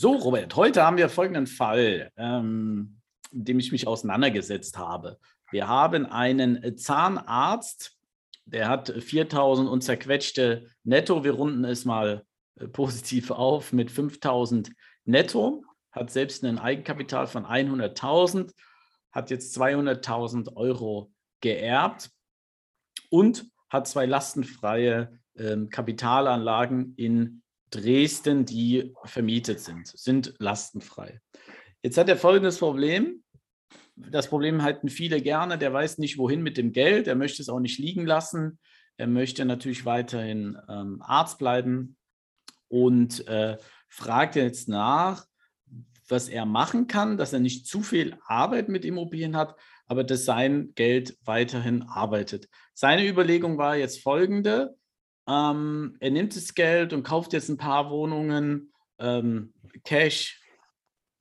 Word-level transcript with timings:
So, 0.00 0.12
Robert, 0.12 0.54
heute 0.54 0.84
haben 0.84 0.96
wir 0.96 1.08
folgenden 1.08 1.48
Fall, 1.48 2.12
ähm, 2.16 3.00
mit 3.32 3.48
dem 3.48 3.58
ich 3.58 3.72
mich 3.72 3.88
auseinandergesetzt 3.88 4.78
habe. 4.78 5.18
Wir 5.50 5.66
haben 5.66 6.06
einen 6.06 6.78
Zahnarzt, 6.78 7.98
der 8.44 8.68
hat 8.68 8.94
4000 8.96 9.68
und 9.68 9.82
zerquetschte 9.82 10.68
netto. 10.84 11.24
Wir 11.24 11.32
runden 11.32 11.64
es 11.64 11.84
mal 11.84 12.24
äh, 12.60 12.68
positiv 12.68 13.32
auf 13.32 13.72
mit 13.72 13.90
5000 13.90 14.70
netto, 15.04 15.64
hat 15.90 16.12
selbst 16.12 16.44
ein 16.44 16.60
Eigenkapital 16.60 17.26
von 17.26 17.44
100.000, 17.44 18.54
hat 19.10 19.30
jetzt 19.30 19.60
200.000 19.60 20.54
Euro 20.54 21.10
geerbt 21.40 22.12
und 23.10 23.50
hat 23.68 23.88
zwei 23.88 24.06
lastenfreie 24.06 25.18
ähm, 25.36 25.70
Kapitalanlagen 25.70 26.94
in 26.94 27.42
Dresden, 27.70 28.44
die 28.44 28.94
vermietet 29.04 29.60
sind, 29.60 29.86
sind 29.88 30.34
lastenfrei. 30.38 31.20
Jetzt 31.82 31.98
hat 31.98 32.08
er 32.08 32.16
folgendes 32.16 32.58
Problem. 32.58 33.22
Das 33.96 34.28
Problem 34.28 34.62
halten 34.62 34.88
viele 34.88 35.20
gerne. 35.20 35.58
Der 35.58 35.72
weiß 35.72 35.98
nicht, 35.98 36.18
wohin 36.18 36.42
mit 36.42 36.56
dem 36.56 36.72
Geld. 36.72 37.08
Er 37.08 37.16
möchte 37.16 37.42
es 37.42 37.48
auch 37.48 37.60
nicht 37.60 37.78
liegen 37.78 38.06
lassen. 38.06 38.58
Er 38.96 39.06
möchte 39.06 39.44
natürlich 39.44 39.84
weiterhin 39.84 40.58
ähm, 40.68 41.02
Arzt 41.02 41.38
bleiben 41.38 41.96
und 42.68 43.26
äh, 43.28 43.56
fragt 43.88 44.36
jetzt 44.36 44.68
nach, 44.68 45.26
was 46.08 46.28
er 46.28 46.46
machen 46.46 46.86
kann, 46.86 47.16
dass 47.16 47.32
er 47.32 47.40
nicht 47.40 47.66
zu 47.66 47.82
viel 47.82 48.16
Arbeit 48.26 48.68
mit 48.68 48.84
Immobilien 48.84 49.36
hat, 49.36 49.56
aber 49.86 50.04
dass 50.04 50.24
sein 50.24 50.72
Geld 50.74 51.16
weiterhin 51.24 51.82
arbeitet. 51.82 52.48
Seine 52.74 53.06
Überlegung 53.06 53.58
war 53.58 53.76
jetzt 53.76 54.02
folgende. 54.02 54.76
Ähm, 55.28 55.96
er 56.00 56.10
nimmt 56.10 56.34
das 56.34 56.54
Geld 56.54 56.92
und 56.92 57.02
kauft 57.02 57.32
jetzt 57.34 57.50
ein 57.50 57.58
paar 57.58 57.90
Wohnungen, 57.90 58.72
ähm, 58.98 59.52
Cash 59.84 60.40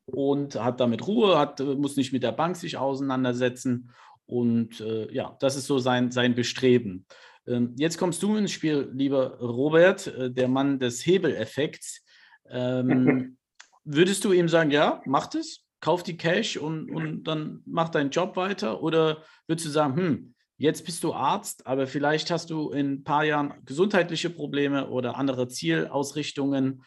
und 0.05 0.55
hat 0.55 0.79
damit 0.79 1.05
Ruhe, 1.05 1.37
hat, 1.37 1.59
muss 1.59 1.97
nicht 1.97 2.13
mit 2.13 2.23
der 2.23 2.31
Bank 2.31 2.55
sich 2.55 2.77
auseinandersetzen. 2.77 3.91
Und 4.25 4.79
äh, 4.79 5.11
ja, 5.13 5.35
das 5.39 5.57
ist 5.57 5.67
so 5.67 5.79
sein, 5.79 6.11
sein 6.11 6.35
Bestreben. 6.35 7.05
Ähm, 7.45 7.75
jetzt 7.77 7.97
kommst 7.97 8.23
du 8.23 8.35
ins 8.35 8.51
Spiel, 8.51 8.89
lieber 8.93 9.39
Robert, 9.39 10.07
äh, 10.07 10.31
der 10.31 10.47
Mann 10.47 10.79
des 10.79 11.05
Hebeleffekts. 11.05 12.05
Ähm, 12.49 13.37
würdest 13.83 14.23
du 14.23 14.31
ihm 14.31 14.47
sagen, 14.47 14.71
ja, 14.71 15.01
mach 15.05 15.27
das, 15.27 15.65
kauf 15.81 16.03
die 16.03 16.17
Cash 16.17 16.57
und, 16.57 16.89
und 16.91 17.25
dann 17.25 17.61
mach 17.65 17.89
deinen 17.89 18.09
Job 18.09 18.35
weiter? 18.37 18.81
Oder 18.81 19.23
würdest 19.47 19.67
du 19.67 19.71
sagen, 19.71 19.95
hm, 19.95 20.35
Jetzt 20.59 20.85
bist 20.85 21.03
du 21.03 21.13
Arzt, 21.13 21.67
aber 21.67 21.85
vielleicht 21.85 22.31
hast 22.31 22.49
du 22.49 22.71
in 22.71 22.93
ein 22.93 23.03
paar 23.03 23.23
Jahren 23.23 23.53
gesundheitliche 23.65 24.31
Probleme 24.31 24.89
oder 24.89 25.15
andere 25.15 25.47
Zielausrichtungen. 25.47 26.83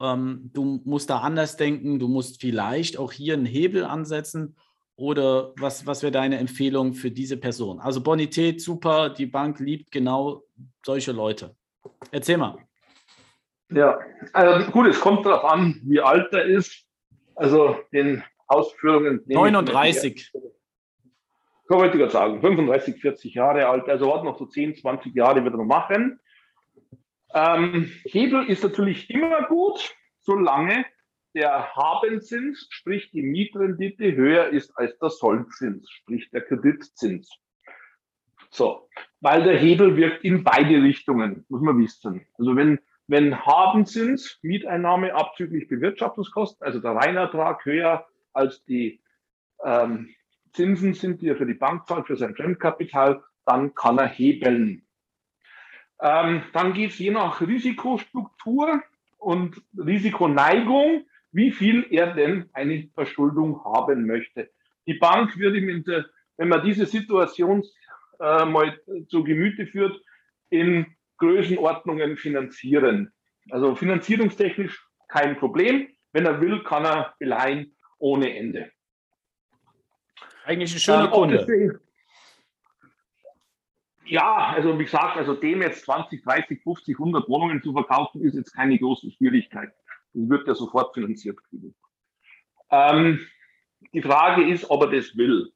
Ähm, 0.00 0.50
du 0.54 0.80
musst 0.84 1.10
da 1.10 1.18
anders 1.18 1.58
denken. 1.58 1.98
Du 1.98 2.08
musst 2.08 2.40
vielleicht 2.40 2.98
auch 2.98 3.12
hier 3.12 3.34
einen 3.34 3.44
Hebel 3.44 3.84
ansetzen. 3.84 4.56
Oder 4.96 5.52
was, 5.58 5.86
was 5.86 6.02
wäre 6.02 6.12
deine 6.12 6.38
Empfehlung 6.38 6.94
für 6.94 7.10
diese 7.10 7.36
Person? 7.36 7.78
Also 7.78 8.02
Bonität, 8.02 8.62
super, 8.62 9.10
die 9.10 9.26
Bank 9.26 9.58
liebt 9.58 9.90
genau 9.90 10.42
solche 10.84 11.12
Leute. 11.12 11.54
Erzähl 12.10 12.38
mal. 12.38 12.56
Ja, 13.70 13.98
also 14.32 14.70
gut, 14.70 14.86
es 14.86 15.00
kommt 15.00 15.26
darauf 15.26 15.44
an, 15.44 15.80
wie 15.84 16.00
alt 16.00 16.32
er 16.32 16.44
ist. 16.44 16.86
Also 17.34 17.76
den 17.92 18.22
Ausführungen. 18.46 19.20
39 19.26 20.32
kann 21.68 21.78
man 21.78 21.90
gerade 21.90 22.10
sagen, 22.10 22.40
35, 22.40 23.00
40 23.00 23.34
Jahre 23.34 23.66
alt, 23.66 23.88
also 23.88 24.14
hat 24.14 24.24
noch 24.24 24.38
so 24.38 24.46
10, 24.46 24.76
20 24.76 25.14
Jahre 25.14 25.42
wird 25.44 25.54
er 25.54 25.58
noch 25.58 25.64
machen. 25.64 26.20
Ähm, 27.34 27.90
Hebel 28.04 28.46
ist 28.48 28.62
natürlich 28.62 29.10
immer 29.10 29.46
gut, 29.46 29.94
solange 30.20 30.84
der 31.34 31.74
Habenzins, 31.74 32.68
sprich 32.70 33.10
die 33.10 33.22
Mietrendite, 33.22 34.14
höher 34.14 34.48
ist 34.48 34.76
als 34.76 34.96
der 34.98 35.10
Sollzins, 35.10 35.90
sprich 35.90 36.30
der 36.30 36.42
Kreditzins. 36.42 37.28
So, 38.50 38.88
weil 39.20 39.42
der 39.42 39.58
Hebel 39.58 39.96
wirkt 39.96 40.22
in 40.22 40.44
beide 40.44 40.80
Richtungen, 40.80 41.44
muss 41.48 41.60
man 41.60 41.76
wissen. 41.78 42.24
Also 42.38 42.54
wenn, 42.54 42.78
wenn 43.08 43.44
Habenzins, 43.44 44.38
Mieteinnahme 44.42 45.12
abzüglich 45.14 45.66
Bewirtschaftungskosten, 45.66 46.64
also 46.64 46.78
der 46.78 46.92
Reinertrag 46.92 47.64
höher 47.64 48.06
als 48.32 48.64
die 48.64 49.02
ähm, 49.64 50.14
Zinsen 50.54 50.94
sind, 50.94 51.20
die 51.20 51.28
er 51.28 51.36
für 51.36 51.46
die 51.46 51.54
Bank 51.54 51.86
zahlt, 51.86 52.06
für 52.06 52.16
sein 52.16 52.34
Fremdkapital, 52.34 53.22
dann 53.44 53.74
kann 53.74 53.98
er 53.98 54.08
hebeln. 54.08 54.86
Ähm, 56.00 56.42
dann 56.52 56.72
geht 56.72 56.90
es 56.90 56.98
je 56.98 57.10
nach 57.10 57.40
Risikostruktur 57.40 58.82
und 59.18 59.60
Risikoneigung, 59.76 61.06
wie 61.32 61.50
viel 61.50 61.86
er 61.90 62.14
denn 62.14 62.48
eine 62.52 62.88
Verschuldung 62.94 63.64
haben 63.64 64.06
möchte. 64.06 64.50
Die 64.86 64.94
Bank 64.94 65.36
würde 65.38 65.58
ihm, 65.58 65.84
der, 65.84 66.06
wenn 66.36 66.48
man 66.48 66.64
diese 66.64 66.86
Situation 66.86 67.62
äh, 68.20 68.44
mal 68.44 68.78
zu 69.08 69.24
Gemüte 69.24 69.66
führt, 69.66 70.00
in 70.50 70.86
Größenordnungen 71.18 72.16
finanzieren. 72.16 73.12
Also 73.50 73.74
finanzierungstechnisch 73.74 74.86
kein 75.08 75.36
Problem. 75.36 75.88
Wenn 76.12 76.26
er 76.26 76.40
will, 76.40 76.62
kann 76.62 76.84
er 76.84 77.14
beleihen 77.18 77.74
ohne 77.98 78.36
Ende. 78.36 78.70
Eigentlich 80.44 80.74
ein 80.74 80.80
schöner 80.80 81.04
ähm, 81.06 81.10
Kunde. 81.10 81.80
Ja, 84.06 84.52
also 84.54 84.78
wie 84.78 84.84
gesagt, 84.84 85.16
also 85.16 85.34
dem 85.34 85.62
jetzt 85.62 85.84
20, 85.84 86.22
30, 86.22 86.62
50, 86.62 86.98
100 86.98 87.28
Wohnungen 87.28 87.62
zu 87.62 87.72
verkaufen, 87.72 88.22
ist 88.22 88.34
jetzt 88.34 88.52
keine 88.52 88.78
große 88.78 89.10
Schwierigkeit. 89.10 89.72
Das 90.12 90.28
wird 90.28 90.46
er 90.46 90.54
sofort 90.54 90.92
finanziert 90.92 91.42
kriegen. 91.44 91.74
Ähm, 92.70 93.26
die 93.92 94.02
Frage 94.02 94.46
ist, 94.46 94.68
ob 94.68 94.82
er 94.82 94.90
das 94.90 95.16
will. 95.16 95.52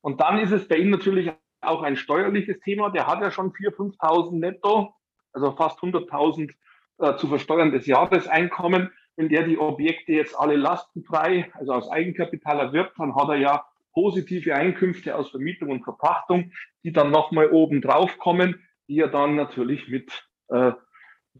Und 0.00 0.20
dann 0.20 0.38
ist 0.38 0.50
es 0.50 0.66
bei 0.66 0.76
ihm 0.76 0.90
natürlich 0.90 1.30
auch 1.60 1.82
ein 1.82 1.96
steuerliches 1.96 2.58
Thema. 2.60 2.90
Der 2.90 3.06
hat 3.06 3.20
ja 3.20 3.30
schon 3.30 3.52
4.000, 3.52 3.96
5.000 3.98 4.38
netto, 4.38 4.94
also 5.32 5.52
fast 5.52 5.78
100.000 5.78 6.50
äh, 6.98 7.16
zu 7.16 7.28
versteuerndes 7.28 7.86
Jahreseinkommen. 7.86 8.90
Wenn 9.16 9.28
der 9.28 9.44
die 9.44 9.58
Objekte 9.58 10.12
jetzt 10.12 10.38
alle 10.38 10.56
lastenfrei, 10.56 11.50
also 11.54 11.72
aus 11.72 11.90
Eigenkapital 11.90 12.58
erwirbt, 12.60 12.98
dann 12.98 13.14
hat 13.14 13.28
er 13.28 13.36
ja 13.36 13.64
positive 13.98 14.54
Einkünfte 14.54 15.16
aus 15.16 15.30
Vermietung 15.30 15.70
und 15.70 15.82
Verpachtung, 15.82 16.52
die 16.84 16.92
dann 16.92 17.10
nochmal 17.10 17.50
oben 17.50 17.82
drauf 17.82 18.16
kommen, 18.18 18.62
die 18.86 18.94
ja 18.94 19.08
dann 19.08 19.34
natürlich 19.34 19.88
mit 19.88 20.24
äh, 20.50 20.70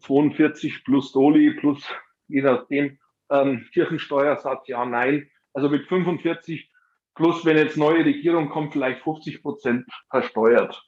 42 0.00 0.82
plus 0.84 1.12
Doli 1.12 1.52
plus 1.52 1.88
je 2.26 2.42
nachdem 2.42 2.98
ähm, 3.30 3.64
Kirchensteuersatz, 3.72 4.66
ja, 4.66 4.84
nein, 4.84 5.30
also 5.52 5.68
mit 5.68 5.86
45 5.86 6.68
plus, 7.14 7.44
wenn 7.44 7.56
jetzt 7.56 7.76
neue 7.76 8.04
Regierung 8.04 8.48
kommt, 8.48 8.72
vielleicht 8.72 9.02
50 9.02 9.40
Prozent 9.40 9.88
versteuert. 10.10 10.84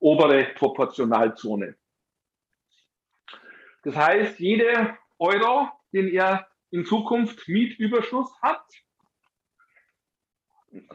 Obere 0.00 0.44
Proportionalzone. 0.56 1.76
Das 3.84 3.94
heißt, 3.94 4.40
jeder 4.40 4.98
Euro, 5.20 5.68
den 5.92 6.08
er 6.08 6.48
in 6.72 6.84
Zukunft 6.84 7.48
Mietüberschuss 7.48 8.30
hat, 8.42 8.64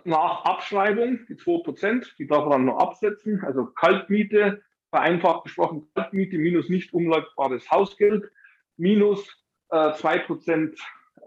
nach 0.03 0.45
Abschreibung, 0.45 1.19
die 1.27 1.35
2%, 1.35 2.15
die 2.17 2.27
darf 2.27 2.45
man 2.45 2.65
nur 2.65 2.81
absetzen, 2.81 3.43
also 3.43 3.65
Kaltmiete, 3.65 4.61
vereinfacht 4.89 5.43
gesprochen 5.43 5.89
Kaltmiete 5.93 6.37
minus 6.37 6.69
nicht 6.69 6.93
umläufbares 6.93 7.69
Hausgeld, 7.69 8.31
minus 8.77 9.27
äh, 9.69 9.75
2% 9.75 10.77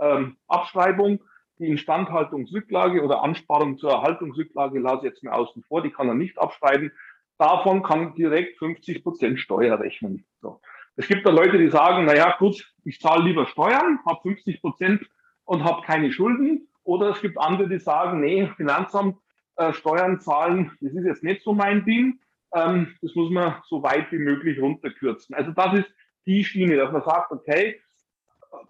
ähm, 0.00 0.36
Abschreibung, 0.46 1.20
die 1.58 1.66
Instandhaltungsrücklage 1.66 3.02
oder 3.02 3.22
Ansparung 3.22 3.78
zur 3.78 3.90
Erhaltungsrücklage 3.90 4.78
lasse 4.78 4.98
ich 5.06 5.12
jetzt 5.12 5.24
mal 5.24 5.32
außen 5.32 5.62
vor, 5.64 5.82
die 5.82 5.90
kann 5.90 6.08
er 6.08 6.14
nicht 6.14 6.38
abschreiben. 6.38 6.92
Davon 7.36 7.82
kann 7.82 8.14
direkt 8.14 8.58
50% 8.60 9.36
Steuer 9.38 9.78
rechnen. 9.78 10.24
So. 10.40 10.60
Es 10.96 11.06
gibt 11.06 11.26
da 11.26 11.30
Leute, 11.30 11.58
die 11.58 11.68
sagen, 11.68 12.04
naja 12.04 12.36
gut, 12.38 12.72
ich 12.84 13.00
zahle 13.00 13.24
lieber 13.24 13.46
Steuern, 13.46 13.98
habe 14.06 14.20
50% 14.28 15.04
und 15.44 15.64
habe 15.64 15.82
keine 15.82 16.12
Schulden. 16.12 16.67
Oder 16.88 17.10
es 17.10 17.20
gibt 17.20 17.36
andere, 17.36 17.68
die 17.68 17.78
sagen, 17.78 18.22
nee, 18.22 18.50
Finanzamt, 18.56 19.18
äh, 19.56 19.74
Steuern 19.74 20.20
zahlen, 20.20 20.72
das 20.80 20.94
ist 20.94 21.04
jetzt 21.04 21.22
nicht 21.22 21.42
so 21.42 21.52
mein 21.52 21.84
Ding. 21.84 22.18
Ähm, 22.54 22.96
das 23.02 23.14
muss 23.14 23.30
man 23.30 23.56
so 23.66 23.82
weit 23.82 24.10
wie 24.10 24.16
möglich 24.16 24.58
runterkürzen. 24.58 25.34
Also 25.34 25.52
das 25.52 25.80
ist 25.80 25.94
die 26.24 26.42
Schiene, 26.42 26.76
dass 26.76 26.90
man 26.90 27.02
sagt, 27.02 27.30
okay, 27.30 27.78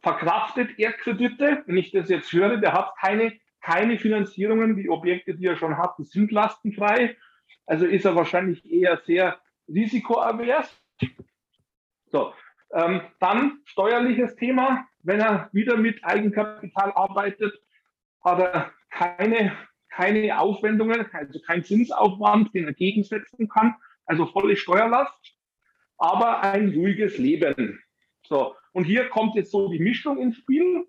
verkraftet 0.02 0.76
er 0.80 0.94
Kredite, 0.94 1.62
wenn 1.66 1.76
ich 1.76 1.92
das 1.92 2.08
jetzt 2.08 2.32
höre, 2.32 2.56
der 2.56 2.72
hat 2.72 2.90
keine, 3.00 3.38
keine 3.60 4.00
Finanzierungen, 4.00 4.74
die 4.74 4.90
Objekte, 4.90 5.36
die 5.36 5.46
er 5.46 5.56
schon 5.56 5.78
hat, 5.78 5.94
sind 5.98 6.32
lastenfrei. 6.32 7.16
Also 7.66 7.86
ist 7.86 8.04
er 8.04 8.16
wahrscheinlich 8.16 8.68
eher 8.68 8.96
sehr 9.06 9.38
risikoavers. 9.68 10.76
So, 12.06 12.34
ähm, 12.72 13.00
dann 13.20 13.60
steuerliches 13.64 14.34
Thema, 14.34 14.88
wenn 15.04 15.20
er 15.20 15.50
wieder 15.52 15.76
mit 15.76 16.04
Eigenkapital 16.04 16.90
arbeitet, 16.96 17.54
hat 18.36 18.72
keine, 18.90 19.56
keine 19.90 20.38
Aufwendungen, 20.38 21.06
also 21.12 21.40
kein 21.40 21.64
Zinsaufwand, 21.64 22.54
den 22.54 22.66
er 22.66 22.74
gegensetzen 22.74 23.48
kann, 23.48 23.74
also 24.06 24.26
volle 24.26 24.56
Steuerlast, 24.56 25.36
aber 25.98 26.42
ein 26.42 26.70
ruhiges 26.70 27.18
Leben. 27.18 27.80
So. 28.26 28.54
Und 28.72 28.84
hier 28.84 29.08
kommt 29.08 29.34
jetzt 29.34 29.50
so 29.50 29.68
die 29.68 29.78
Mischung 29.78 30.18
ins 30.18 30.36
Spiel, 30.36 30.86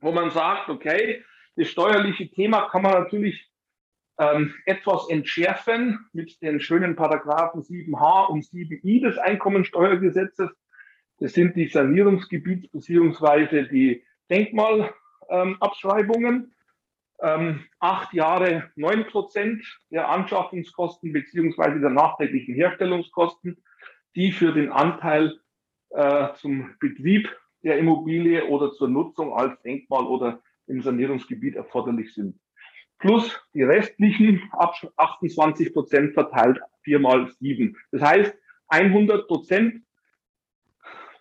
wo 0.00 0.12
man 0.12 0.30
sagt, 0.30 0.68
okay, 0.68 1.24
das 1.56 1.68
steuerliche 1.68 2.28
Thema 2.30 2.68
kann 2.68 2.82
man 2.82 2.92
natürlich 2.92 3.50
ähm, 4.18 4.54
etwas 4.66 5.08
entschärfen 5.08 6.06
mit 6.12 6.40
den 6.42 6.60
schönen 6.60 6.96
Paragraphen 6.96 7.62
7h 7.62 8.26
und 8.26 8.44
7i 8.44 9.02
des 9.02 9.18
Einkommensteuergesetzes. 9.18 10.50
Das 11.18 11.32
sind 11.32 11.56
die 11.56 11.70
Sanierungsgebiets- 11.70 12.70
bzw. 12.70 13.68
die 13.68 14.04
Denkmalabschreibungen. 14.30 15.03
Ähm, 17.20 17.64
acht 17.78 18.12
Jahre 18.12 18.70
neun 18.76 19.06
Prozent 19.06 19.64
der 19.90 20.08
Anschaffungskosten 20.08 21.12
bzw. 21.12 21.80
der 21.80 21.90
nachträglichen 21.90 22.54
Herstellungskosten, 22.54 23.62
die 24.14 24.32
für 24.32 24.52
den 24.52 24.70
Anteil 24.70 25.38
äh, 25.90 26.34
zum 26.34 26.74
Betrieb 26.80 27.34
der 27.62 27.78
Immobilie 27.78 28.46
oder 28.46 28.72
zur 28.72 28.88
Nutzung 28.88 29.32
als 29.32 29.60
Denkmal 29.62 30.04
oder 30.04 30.40
im 30.66 30.82
Sanierungsgebiet 30.82 31.56
erforderlich 31.56 32.12
sind. 32.14 32.38
Plus 32.98 33.40
die 33.54 33.62
restlichen 33.62 34.42
28 34.96 35.72
Prozent 35.72 36.14
verteilt 36.14 36.58
vier 36.82 36.98
mal 36.98 37.30
sieben. 37.38 37.76
Das 37.90 38.02
heißt, 38.02 38.34
100 38.68 39.26
Prozent 39.28 39.83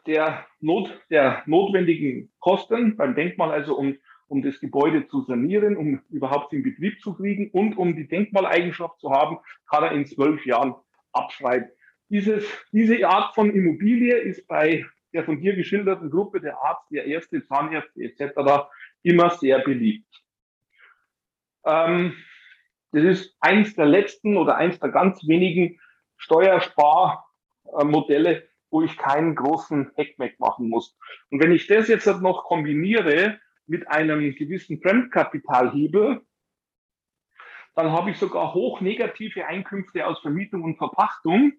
der, 0.06 0.46
Not, 0.60 0.90
der 1.10 1.44
notwendigen 1.46 2.32
Kosten 2.40 2.98
beim 2.98 3.16
Denkmal, 3.16 3.52
also 3.52 3.78
um, 3.78 3.98
um 4.28 4.42
das 4.42 4.60
Gebäude 4.60 5.08
zu 5.08 5.22
sanieren, 5.22 5.78
um 5.78 6.02
überhaupt 6.10 6.54
in 6.54 6.64
Betrieb 6.64 7.02
zu 7.02 7.14
kriegen 7.14 7.50
und 7.52 7.78
um 7.78 7.96
die 7.96 8.08
Denkmaleigenschaft 8.08 9.00
zu 9.00 9.12
haben, 9.12 9.38
kann 9.70 9.84
er 9.84 9.92
in 9.92 10.06
zwölf 10.06 10.46
Jahren 10.46 10.76
abschreiben. 11.12 11.70
Dieses, 12.10 12.46
diese 12.72 13.08
Art 13.08 13.34
von 13.34 13.52
Immobilie 13.52 14.16
ist 14.16 14.48
bei 14.48 14.86
der 15.14 15.24
von 15.24 15.40
dir 15.40 15.56
geschilderten 15.56 16.10
Gruppe, 16.10 16.42
der 16.42 16.62
Arzt, 16.62 16.92
der 16.92 17.06
Ärzte, 17.06 17.42
Zahnärzte 17.44 18.02
etc., 18.02 18.34
immer 19.04 19.30
sehr 19.30 19.60
beliebt. 19.60 20.12
Ähm, 21.66 22.18
das 22.92 23.04
ist 23.04 23.38
eins 23.40 23.76
der 23.76 23.86
letzten 23.86 24.36
oder 24.38 24.58
eins 24.58 24.80
der 24.80 24.90
ganz 24.90 25.28
wenigen 25.28 25.80
Steuersparmodelle, 26.18 28.50
wo 28.74 28.82
ich 28.82 28.98
keinen 28.98 29.36
großen 29.36 29.92
Heckmeck 29.94 30.40
machen 30.40 30.68
muss. 30.68 30.98
Und 31.30 31.40
wenn 31.44 31.52
ich 31.52 31.68
das 31.68 31.88
jetzt 31.88 32.08
noch 32.08 32.44
kombiniere 32.46 33.40
mit 33.68 33.88
einem 33.88 34.34
gewissen 34.34 34.82
Fremdkapitalhebel, 34.82 36.26
dann 37.76 37.92
habe 37.92 38.10
ich 38.10 38.18
sogar 38.18 38.56
hoch 38.56 38.82
negative 38.82 39.46
Einkünfte 39.46 40.08
aus 40.08 40.20
Vermietung 40.22 40.64
und 40.64 40.78
Verpachtung, 40.78 41.54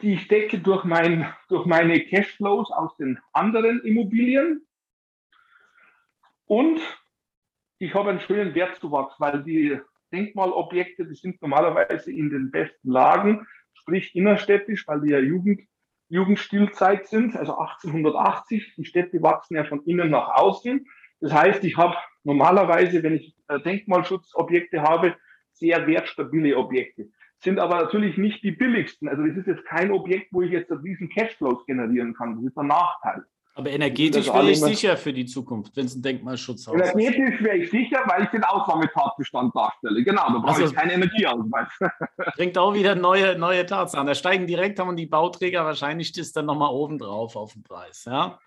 die 0.00 0.14
ich 0.14 0.28
decke 0.28 0.60
durch, 0.60 0.84
mein, 0.84 1.30
durch 1.50 1.66
meine 1.66 2.00
Cashflows 2.00 2.70
aus 2.70 2.96
den 2.96 3.20
anderen 3.34 3.82
Immobilien. 3.84 4.66
Und 6.46 6.80
ich 7.76 7.94
habe 7.94 8.08
einen 8.10 8.20
schönen 8.20 8.54
Wertzuwachs, 8.54 9.20
weil 9.20 9.42
die 9.42 9.78
Denkmalobjekte, 10.10 11.04
die 11.04 11.16
sind 11.16 11.42
normalerweise 11.42 12.10
in 12.12 12.30
den 12.30 12.50
besten 12.50 12.90
Lagen, 12.90 13.46
sprich 13.74 14.14
innerstädtisch, 14.14 14.86
weil 14.86 15.00
die 15.00 15.10
ja 15.10 15.18
Jugend, 15.18 15.62
Jugendstilzeit 16.08 17.06
sind, 17.06 17.36
also 17.36 17.56
1880. 17.58 18.74
Die 18.76 18.84
Städte 18.84 19.22
wachsen 19.22 19.56
ja 19.56 19.64
von 19.64 19.82
innen 19.84 20.10
nach 20.10 20.28
außen. 20.28 20.86
Das 21.20 21.32
heißt, 21.32 21.64
ich 21.64 21.76
habe 21.76 21.96
normalerweise, 22.24 23.02
wenn 23.02 23.14
ich 23.14 23.34
äh, 23.48 23.60
Denkmalschutzobjekte 23.60 24.82
habe, 24.82 25.16
sehr 25.52 25.86
wertstabile 25.86 26.56
Objekte. 26.56 27.10
Sind 27.38 27.58
aber 27.58 27.76
natürlich 27.76 28.16
nicht 28.16 28.42
die 28.42 28.52
billigsten. 28.52 29.08
Also 29.08 29.24
das 29.24 29.36
ist 29.36 29.46
jetzt 29.46 29.64
kein 29.64 29.92
Objekt, 29.92 30.32
wo 30.32 30.42
ich 30.42 30.50
jetzt 30.50 30.72
diesen 30.84 31.08
Cashflows 31.08 31.66
generieren 31.66 32.14
kann. 32.14 32.36
Das 32.36 32.44
ist 32.44 32.58
ein 32.58 32.66
Nachteil. 32.66 33.24
Aber 33.58 33.70
energetisch 33.70 34.28
wäre 34.28 34.50
ich 34.52 34.60
sicher 34.60 34.96
für 34.96 35.12
die 35.12 35.26
Zukunft, 35.26 35.76
wenn 35.76 35.86
es 35.86 35.96
ein 35.96 36.02
Denkmalschutzhaus 36.02 36.76
ist. 36.76 36.94
Energetisch 36.94 37.42
wäre 37.42 37.56
ich 37.56 37.68
sicher, 37.72 38.04
weil 38.06 38.22
ich 38.22 38.28
den 38.28 38.44
Ausnahmetatbestand 38.44 39.52
darstelle. 39.52 40.04
Genau, 40.04 40.28
da 40.28 40.38
brauche 40.38 40.62
also, 40.62 40.66
ich 40.66 40.74
keinen 40.74 40.90
Energieausweis. 40.90 41.66
Bringt 42.36 42.56
auch 42.56 42.72
wieder 42.72 42.94
neue, 42.94 43.36
neue 43.36 43.66
Tatsachen. 43.66 44.06
Da 44.06 44.14
steigen 44.14 44.46
direkt, 44.46 44.78
haben 44.78 44.94
die 44.94 45.06
Bauträger 45.06 45.64
wahrscheinlich 45.64 46.12
das 46.12 46.30
dann 46.30 46.46
nochmal 46.46 46.72
oben 46.72 46.98
drauf 46.98 47.34
auf 47.34 47.54
den 47.54 47.64
Preis. 47.64 48.04
Ja? 48.04 48.38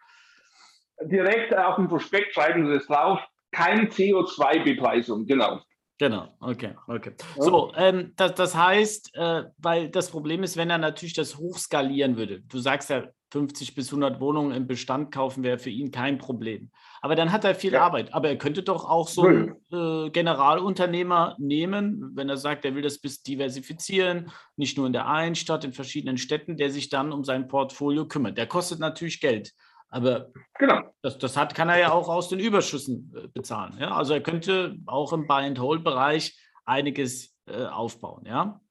Direkt 1.01 1.53
auf 1.57 1.75
dem 1.75 1.89
Prospekt 1.89 2.33
schreiben 2.33 2.65
sie 2.67 2.75
es 2.75 2.87
drauf. 2.87 3.19
Kein 3.51 3.89
CO2-Bepreisung, 3.89 5.25
genau. 5.25 5.59
Genau, 6.01 6.29
okay, 6.39 6.73
okay. 6.87 7.11
So, 7.37 7.71
ähm, 7.75 8.13
das, 8.15 8.33
das 8.33 8.55
heißt, 8.55 9.13
äh, 9.13 9.43
weil 9.59 9.87
das 9.87 10.09
Problem 10.09 10.41
ist, 10.41 10.57
wenn 10.57 10.71
er 10.71 10.79
natürlich 10.79 11.13
das 11.13 11.37
hochskalieren 11.37 12.17
würde. 12.17 12.41
Du 12.41 12.57
sagst 12.57 12.89
ja, 12.89 13.03
50 13.29 13.75
bis 13.75 13.89
100 13.89 14.19
Wohnungen 14.19 14.51
im 14.51 14.65
Bestand 14.65 15.13
kaufen 15.13 15.43
wäre 15.43 15.59
für 15.59 15.69
ihn 15.69 15.91
kein 15.91 16.17
Problem. 16.17 16.71
Aber 17.01 17.13
dann 17.13 17.31
hat 17.31 17.43
er 17.43 17.53
viel 17.53 17.73
ja. 17.73 17.83
Arbeit. 17.83 18.15
Aber 18.15 18.29
er 18.29 18.37
könnte 18.39 18.63
doch 18.63 18.83
auch 18.83 19.07
so 19.07 19.25
einen 19.27 19.55
äh, 19.71 20.09
Generalunternehmer 20.09 21.35
nehmen, 21.37 22.09
wenn 22.15 22.29
er 22.29 22.37
sagt, 22.37 22.65
er 22.65 22.73
will 22.73 22.81
das 22.81 22.97
bis 22.97 23.21
diversifizieren, 23.21 24.31
nicht 24.55 24.77
nur 24.79 24.87
in 24.87 24.93
der 24.93 25.05
einen 25.07 25.35
Stadt, 25.35 25.63
in 25.65 25.71
verschiedenen 25.71 26.17
Städten, 26.17 26.57
der 26.57 26.71
sich 26.71 26.89
dann 26.89 27.11
um 27.11 27.23
sein 27.23 27.47
Portfolio 27.47 28.07
kümmert. 28.07 28.39
Der 28.39 28.47
kostet 28.47 28.79
natürlich 28.79 29.21
Geld. 29.21 29.53
Aber 29.91 30.31
genau. 30.57 30.81
das, 31.01 31.17
das 31.19 31.35
hat, 31.35 31.53
kann 31.53 31.67
er 31.69 31.77
ja 31.77 31.91
auch 31.91 32.07
aus 32.07 32.29
den 32.29 32.39
Überschüssen 32.39 33.13
äh, 33.15 33.27
bezahlen. 33.27 33.77
Ja? 33.77 33.91
Also 33.91 34.13
er 34.13 34.21
könnte 34.21 34.77
auch 34.87 35.11
im 35.11 35.27
Buy-and-Hold-Bereich 35.27 36.39
einiges 36.65 37.37
äh, 37.45 37.65
aufbauen. 37.65 38.25
Ja? 38.25 38.61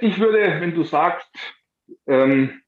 Ich 0.00 0.18
würde, 0.18 0.60
wenn 0.60 0.74
du 0.74 0.84
sagst, 0.84 1.30
ähm, 2.06 2.62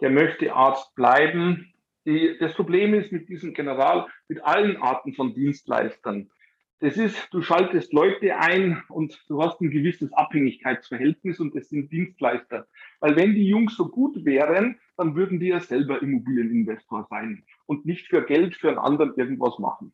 der 0.00 0.10
möchte 0.10 0.52
Arzt 0.52 0.94
bleiben. 0.94 1.72
Die, 2.04 2.36
das 2.38 2.54
Problem 2.54 2.94
ist 2.94 3.10
mit 3.10 3.28
diesem 3.28 3.54
General, 3.54 4.06
mit 4.28 4.44
allen 4.44 4.76
Arten 4.82 5.14
von 5.14 5.34
Dienstleistern. 5.34 6.30
Das 6.80 6.96
ist, 6.96 7.28
du 7.32 7.42
schaltest 7.42 7.92
Leute 7.92 8.36
ein 8.36 8.82
und 8.88 9.24
du 9.28 9.42
hast 9.42 9.60
ein 9.60 9.70
gewisses 9.70 10.12
Abhängigkeitsverhältnis 10.12 11.40
und 11.40 11.56
das 11.56 11.68
sind 11.68 11.90
Dienstleister. 11.90 12.68
Weil 13.00 13.16
wenn 13.16 13.34
die 13.34 13.48
Jungs 13.48 13.76
so 13.76 13.88
gut 13.88 14.24
wären, 14.24 14.78
dann 14.96 15.16
würden 15.16 15.40
die 15.40 15.48
ja 15.48 15.58
selber 15.58 16.00
Immobilieninvestor 16.00 17.06
sein 17.10 17.42
und 17.66 17.84
nicht 17.84 18.06
für 18.06 18.24
Geld 18.24 18.54
für 18.54 18.68
einen 18.68 18.78
anderen 18.78 19.14
irgendwas 19.16 19.58
machen. 19.58 19.92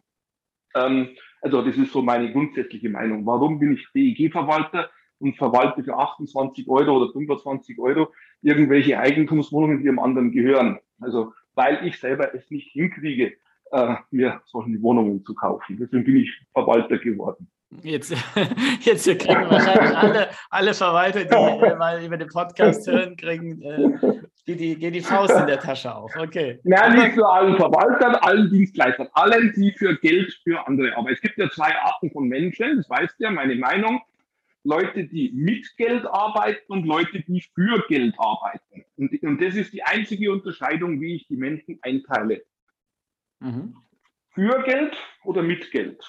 Ähm, 0.74 1.08
also 1.40 1.62
das 1.62 1.76
ist 1.76 1.92
so 1.92 2.02
meine 2.02 2.30
grundsätzliche 2.32 2.90
Meinung. 2.90 3.24
Warum 3.24 3.58
bin 3.58 3.72
ich 3.72 3.88
BEG-Verwalter? 3.92 4.90
und 5.18 5.36
verwalte 5.36 5.82
für 5.84 5.96
28 5.96 6.68
Euro 6.68 6.96
oder 6.98 7.12
25 7.12 7.78
Euro 7.78 8.12
irgendwelche 8.42 8.98
Eigentumswohnungen, 8.98 9.78
die 9.78 9.84
dem 9.84 9.98
anderen 9.98 10.32
gehören. 10.32 10.80
Also 11.00 11.32
weil 11.54 11.86
ich 11.86 11.98
selber 11.98 12.34
es 12.34 12.50
nicht 12.50 12.72
hinkriege, 12.72 13.32
äh, 13.74 13.96
mir 14.10 14.40
solche 14.46 14.80
Wohnungen 14.80 15.24
zu 15.24 15.34
kaufen. 15.34 15.76
Deswegen 15.80 16.04
bin 16.04 16.16
ich 16.16 16.30
Verwalter 16.52 16.96
geworden. 16.98 17.48
Jetzt, 17.82 18.14
jetzt 18.80 19.04
kriegen 19.04 19.50
wahrscheinlich 19.50 19.96
alle, 19.96 20.28
alle 20.50 20.74
Verwalter, 20.74 21.24
die 21.24 21.34
äh, 21.66 21.74
mal 21.74 22.04
über 22.04 22.16
den 22.16 22.28
Podcast 22.28 22.86
hören, 22.86 23.16
kriegen 23.16 23.60
äh, 23.62 24.20
die, 24.46 24.56
die, 24.56 24.76
geht 24.76 24.94
die 24.94 25.00
Faust 25.00 25.34
in 25.36 25.46
der 25.46 25.58
Tasche 25.58 25.92
auf. 25.92 26.14
Okay. 26.16 26.60
Nein, 26.62 26.96
nicht 26.96 27.14
für 27.14 27.26
allen 27.28 27.56
Verwaltern, 27.56 28.14
allen 28.16 28.48
Dienstleistern, 28.50 29.08
allen, 29.14 29.52
die 29.56 29.72
für 29.72 29.96
Geld 29.96 30.32
für 30.44 30.64
andere. 30.68 30.96
Aber 30.96 31.10
es 31.10 31.20
gibt 31.20 31.36
ja 31.38 31.50
zwei 31.50 31.74
Arten 31.82 32.10
von 32.12 32.28
Menschen, 32.28 32.76
das 32.76 32.88
weißt 32.88 33.18
du 33.18 33.24
ja, 33.24 33.30
meine 33.30 33.56
Meinung. 33.56 34.00
Leute, 34.66 35.04
die 35.04 35.30
mit 35.34 35.76
Geld 35.76 36.06
arbeiten 36.06 36.72
und 36.72 36.86
Leute, 36.86 37.20
die 37.20 37.42
für 37.54 37.84
Geld 37.88 38.14
arbeiten. 38.18 38.84
Und, 38.96 39.22
und 39.22 39.42
das 39.42 39.56
ist 39.56 39.74
die 39.74 39.82
einzige 39.82 40.32
Unterscheidung, 40.32 41.00
wie 41.02 41.16
ich 41.16 41.26
die 41.26 41.36
Menschen 41.36 41.78
einteile. 41.82 42.42
Mhm. 43.44 43.76
Für 44.30 44.62
Geld 44.62 44.96
oder 45.24 45.42
mit 45.42 45.70
Geld. 45.70 46.02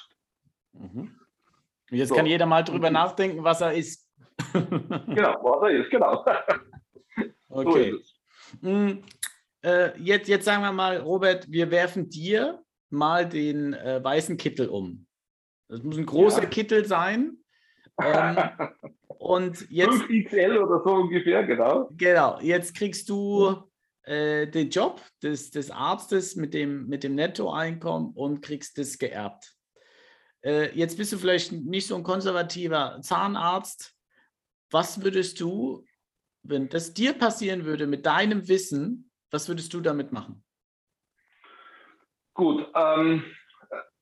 Mhm. 0.73 1.19
Jetzt 1.91 2.09
so. 2.09 2.15
kann 2.15 2.25
jeder 2.25 2.45
mal 2.45 2.63
drüber 2.63 2.89
nachdenken, 2.89 3.43
was 3.43 3.61
er 3.61 3.73
ist. 3.73 4.09
genau, 4.53 5.35
was 5.43 5.69
er 5.69 5.69
ist, 5.69 5.91
genau. 5.91 6.25
okay. 7.49 7.95
So 8.61 8.67
mhm. 8.67 9.03
äh, 9.63 9.97
jetzt, 9.99 10.27
jetzt 10.27 10.45
sagen 10.45 10.63
wir 10.63 10.71
mal, 10.71 10.97
Robert, 10.97 11.51
wir 11.51 11.69
werfen 11.71 12.09
dir 12.09 12.63
mal 12.89 13.27
den 13.27 13.73
äh, 13.73 14.03
weißen 14.03 14.37
Kittel 14.37 14.69
um. 14.69 15.05
Das 15.67 15.83
muss 15.83 15.97
ein 15.97 16.05
großer 16.05 16.43
ja. 16.43 16.49
Kittel 16.49 16.85
sein. 16.85 17.37
Ähm, 18.01 18.37
und 19.07 19.69
jetzt. 19.69 20.03
5XL 20.03 20.57
oder 20.57 20.81
so 20.83 20.95
ungefähr, 20.95 21.43
genau. 21.43 21.89
Genau, 21.97 22.39
jetzt 22.39 22.75
kriegst 22.75 23.09
du 23.09 23.61
äh, 24.05 24.47
den 24.47 24.69
Job 24.69 25.01
des, 25.23 25.51
des 25.51 25.71
Arztes 25.71 26.35
mit 26.35 26.53
dem, 26.53 26.87
mit 26.87 27.03
dem 27.03 27.15
Nettoeinkommen 27.15 28.11
und 28.13 28.41
kriegst 28.41 28.77
das 28.77 28.97
geerbt. 28.97 29.53
Äh, 30.43 30.77
jetzt 30.77 30.97
bist 30.97 31.11
du 31.11 31.17
vielleicht 31.17 31.51
nicht 31.51 31.87
so 31.87 31.95
ein 31.95 32.03
konservativer 32.03 32.99
Zahnarzt. 33.01 33.95
Was 34.69 35.03
würdest 35.03 35.39
du, 35.39 35.85
wenn 36.43 36.69
das 36.69 36.93
dir 36.93 37.13
passieren 37.13 37.65
würde 37.65 37.87
mit 37.87 38.05
deinem 38.05 38.47
Wissen, 38.47 39.09
was 39.31 39.47
würdest 39.49 39.73
du 39.73 39.81
damit 39.81 40.11
machen? 40.11 40.43
Gut, 42.35 42.67
ähm, 42.75 43.23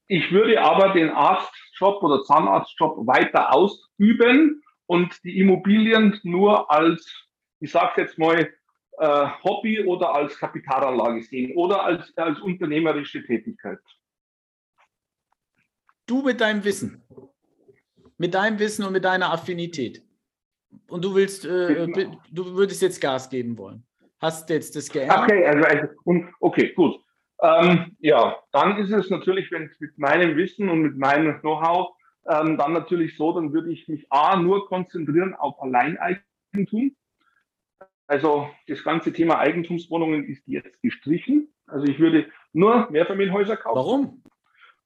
ich 0.07 0.31
würde 0.31 0.61
aber 0.61 0.89
den 0.93 1.11
Arztjob 1.11 2.03
oder 2.03 2.23
Zahnarztjob 2.23 3.07
weiter 3.07 3.53
ausüben 3.53 4.63
und 4.85 5.23
die 5.23 5.39
Immobilien 5.39 6.19
nur 6.23 6.69
als, 6.69 7.29
ich 7.61 7.71
sage 7.71 8.01
jetzt 8.01 8.17
mal, 8.17 8.53
äh, 8.97 9.27
Hobby 9.43 9.83
oder 9.85 10.13
als 10.13 10.37
Kapitalanlage 10.37 11.23
sehen 11.23 11.55
oder 11.55 11.83
als, 11.83 12.15
als 12.17 12.39
unternehmerische 12.39 13.23
Tätigkeit. 13.25 13.79
Du 16.05 16.21
mit 16.21 16.41
deinem 16.41 16.63
Wissen, 16.63 17.01
mit 18.17 18.33
deinem 18.33 18.59
Wissen 18.59 18.85
und 18.85 18.93
mit 18.93 19.05
deiner 19.05 19.31
Affinität. 19.31 20.03
Und 20.87 21.03
du 21.03 21.15
willst, 21.15 21.45
äh, 21.45 21.87
genau. 21.87 22.21
du 22.31 22.55
würdest 22.55 22.81
jetzt 22.81 22.99
Gas 22.99 23.29
geben 23.29 23.57
wollen. 23.57 23.85
Hast 24.19 24.49
jetzt 24.49 24.75
das 24.75 24.89
geändert? 24.89 25.19
Okay, 25.19 25.45
also, 25.45 25.63
also 25.63 25.87
okay, 26.39 26.73
gut. 26.73 26.99
Ähm, 27.41 27.95
ja, 27.99 28.37
dann 28.51 28.77
ist 28.77 28.91
es 28.91 29.09
natürlich, 29.09 29.51
wenn 29.51 29.63
es 29.63 29.79
mit 29.79 29.97
meinem 29.97 30.37
Wissen 30.37 30.69
und 30.69 30.81
mit 30.81 30.97
meinem 30.97 31.39
Know-how 31.41 31.93
ähm, 32.29 32.57
dann 32.57 32.73
natürlich 32.73 33.17
so, 33.17 33.33
dann 33.33 33.51
würde 33.51 33.71
ich 33.71 33.87
mich 33.87 34.05
A 34.11 34.37
nur 34.37 34.67
konzentrieren 34.67 35.35
auf 35.35 35.61
Alleineigentum. 35.61 36.95
Also 38.07 38.49
das 38.67 38.83
ganze 38.83 39.13
Thema 39.13 39.39
Eigentumswohnungen 39.39 40.25
ist 40.25 40.43
jetzt 40.47 40.81
gestrichen. 40.81 41.53
Also 41.67 41.85
ich 41.87 41.99
würde 41.99 42.27
nur 42.51 42.89
Mehrfamilienhäuser 42.91 43.57
kaufen. 43.57 43.75
Warum? 43.77 44.23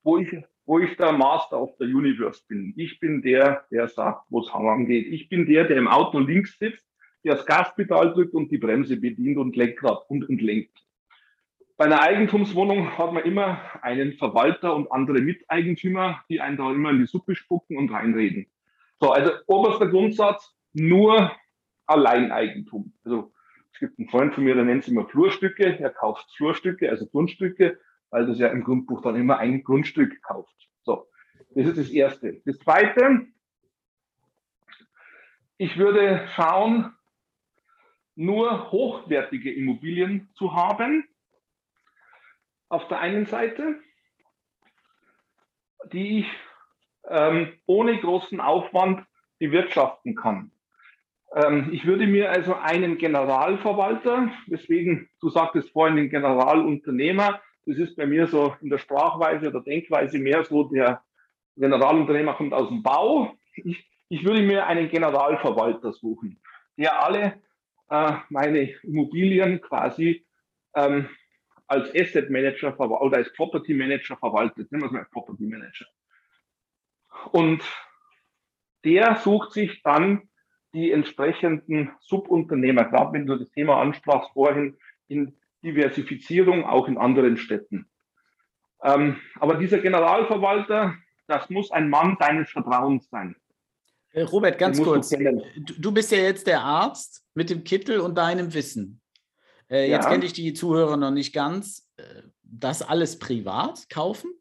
Wo 0.04 0.18
ich, 0.18 0.36
wo 0.66 0.80
ich 0.80 0.96
der 0.98 1.12
Master 1.12 1.62
of 1.62 1.76
the 1.80 1.86
Universe 1.86 2.44
bin. 2.48 2.74
Ich 2.78 3.00
bin 3.00 3.22
der, 3.22 3.66
der 3.72 3.88
sagt, 3.88 4.26
wo 4.30 4.42
es 4.42 4.52
geht. 4.88 5.08
Ich 5.08 5.30
bin 5.30 5.46
der, 5.46 5.66
der 5.66 5.78
im 5.78 5.88
Auto 5.88 6.20
links 6.20 6.58
sitzt, 6.60 6.86
der 7.24 7.36
das 7.36 7.46
Gaspedal 7.46 8.14
drückt 8.14 8.34
und 8.34 8.52
die 8.52 8.58
Bremse 8.58 8.98
bedient 8.98 9.38
und 9.38 9.56
Lenkrad 9.56 10.06
und, 10.10 10.30
und 10.30 10.42
lenkt. 10.42 10.78
Bei 11.78 11.86
einer 11.86 12.02
Eigentumswohnung 12.02 12.98
hat 12.98 13.14
man 13.14 13.24
immer 13.24 13.62
einen 13.84 14.14
Verwalter 14.14 14.76
und 14.76 14.92
andere 14.92 15.22
Miteigentümer, 15.22 16.24
die 16.30 16.42
einen 16.42 16.58
da 16.58 16.72
immer 16.72 16.90
in 16.90 17.00
die 17.00 17.06
Suppe 17.06 17.36
spucken 17.36 17.78
und 17.78 17.92
reinreden. 17.92 18.48
So, 19.00 19.12
also 19.12 19.32
oberster 19.46 19.88
Grundsatz, 19.88 20.56
nur 20.74 21.32
Alleineigentum. 21.88 22.94
Also 23.04 23.34
es 23.74 23.80
gibt 23.80 24.00
einen 24.00 24.10
Freund 24.10 24.34
von 24.34 24.44
mir, 24.44 24.56
der 24.56 24.66
nennt 24.66 24.84
es 24.84 24.90
immer 24.90 25.08
Flurstücke. 25.08 25.80
Er 25.80 25.90
kauft 25.90 26.32
Flurstücke, 26.36 26.90
also 26.90 27.08
Grundstücke, 27.08 27.80
weil 28.10 28.26
das 28.26 28.40
ja 28.40 28.48
im 28.48 28.64
Grundbuch 28.64 29.02
dann 29.02 29.16
immer 29.16 29.38
ein 29.38 29.64
Grundstück 29.64 30.22
kauft. 30.22 30.70
So, 30.84 31.08
das 31.56 31.68
ist 31.68 31.78
das 31.78 31.90
Erste. 31.90 32.42
Das 32.46 32.58
Zweite, 32.60 33.28
ich 35.58 35.78
würde 35.78 36.28
schauen, 36.36 36.94
nur 38.16 38.72
hochwertige 38.72 39.54
Immobilien 39.54 40.30
zu 40.34 40.56
haben. 40.56 41.08
Auf 42.70 42.88
der 42.88 43.00
einen 43.00 43.26
Seite, 43.28 43.80
die 45.92 46.20
ich 46.20 46.28
ähm, 47.08 47.54
ohne 47.66 47.98
großen 48.00 48.42
Aufwand 48.42 49.06
bewirtschaften 49.38 50.16
kann. 50.16 50.52
Ähm, 51.36 51.70
ich 51.72 51.86
würde 51.86 52.08
mir 52.08 52.32
also 52.32 52.56
einen 52.56 52.98
Generalverwalter, 52.98 54.32
deswegen, 54.48 55.10
du 55.20 55.30
sagtest 55.30 55.72
vorhin 55.72 55.98
den 55.98 56.10
Generalunternehmer, 56.10 57.42
das 57.66 57.78
ist 57.78 57.98
bei 57.98 58.06
mir 58.06 58.28
so 58.28 58.56
in 58.62 58.70
der 58.70 58.78
Sprachweise 58.78 59.50
oder 59.50 59.62
Denkweise 59.62 60.20
mehr 60.20 60.44
so, 60.46 60.64
der 60.64 61.04
Generalunternehmer 61.58 62.34
kommt 62.34 62.54
aus 62.54 62.70
dem 62.70 62.82
Bau. 62.82 63.36
Ich, 63.56 63.90
ich 64.10 64.24
würde 64.24 64.42
mir 64.42 64.68
einen 64.68 64.90
Generalverwalter 64.90 65.92
suchen, 65.92 66.40
der 66.78 67.04
alle 67.04 67.42
äh, 67.90 68.14
meine 68.30 68.72
Immobilien 68.84 69.60
quasi 69.62 70.26
ähm, 70.76 71.10
als 71.68 71.94
Asset 71.94 72.30
Manager 72.30 72.80
oder 72.80 73.18
als 73.18 73.34
Property 73.34 73.74
Manager 73.74 74.16
verwaltet. 74.16 74.72
Nehmen 74.72 74.84
wir 74.84 74.88
es 74.88 74.94
mal 74.94 75.06
Property 75.12 75.44
Manager. 75.44 75.86
Und 77.32 77.62
der 78.86 79.18
sucht 79.18 79.52
sich 79.52 79.82
dann 79.84 80.30
die 80.74 80.92
entsprechenden 80.92 81.92
Subunternehmer, 82.02 82.86
gerade 82.86 83.14
wenn 83.14 83.26
du 83.26 83.38
das 83.38 83.50
Thema 83.52 83.82
ansprachst 83.82 84.32
vorhin, 84.34 84.78
in 85.08 85.36
Diversifizierung 85.64 86.66
auch 86.66 86.88
in 86.88 86.98
anderen 86.98 87.38
Städten. 87.38 87.90
Ähm, 88.84 89.18
aber 89.40 89.56
dieser 89.56 89.80
Generalverwalter, 89.80 90.96
das 91.28 91.50
muss 91.50 91.72
ein 91.72 91.90
Mann 91.90 92.18
deines 92.20 92.50
Vertrauens 92.50 93.10
sein. 93.10 93.36
Äh, 94.12 94.24
Robert, 94.24 94.58
ganz 94.58 94.82
kurz. 94.82 95.10
Du, 95.10 95.74
du, 95.78 95.92
bist 95.92 96.12
ja 96.12 96.20
jetzt 96.20 96.48
der 96.48 96.62
Arzt 96.62 97.26
mit 97.34 97.50
dem 97.50 97.64
Kittel 97.64 98.00
und 98.00 98.18
deinem 98.18 98.54
Wissen. 98.54 99.02
Äh, 99.70 99.90
jetzt 99.90 100.06
ja. 100.06 100.12
kenne 100.12 100.26
ich 100.26 100.34
die 100.34 100.54
Zuhörer 100.54 100.98
noch 100.98 101.12
nicht 101.12 101.34
ganz. 101.34 101.90
Äh, 101.98 102.04
das 102.44 102.82
alles 102.82 103.20
privat 103.20 103.90
kaufen? 103.90 104.32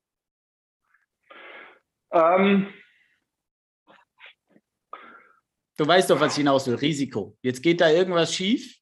Ähm, 2.12 2.68
Du 5.76 5.87
weißt 5.87 6.11
doch, 6.11 6.21
was 6.21 6.33
ich 6.33 6.38
hinaus 6.38 6.66
will. 6.66 6.76
Risiko. 6.76 7.37
Jetzt 7.42 7.62
geht 7.62 7.80
da 7.80 7.90
irgendwas 7.90 8.33
schief. 8.33 8.76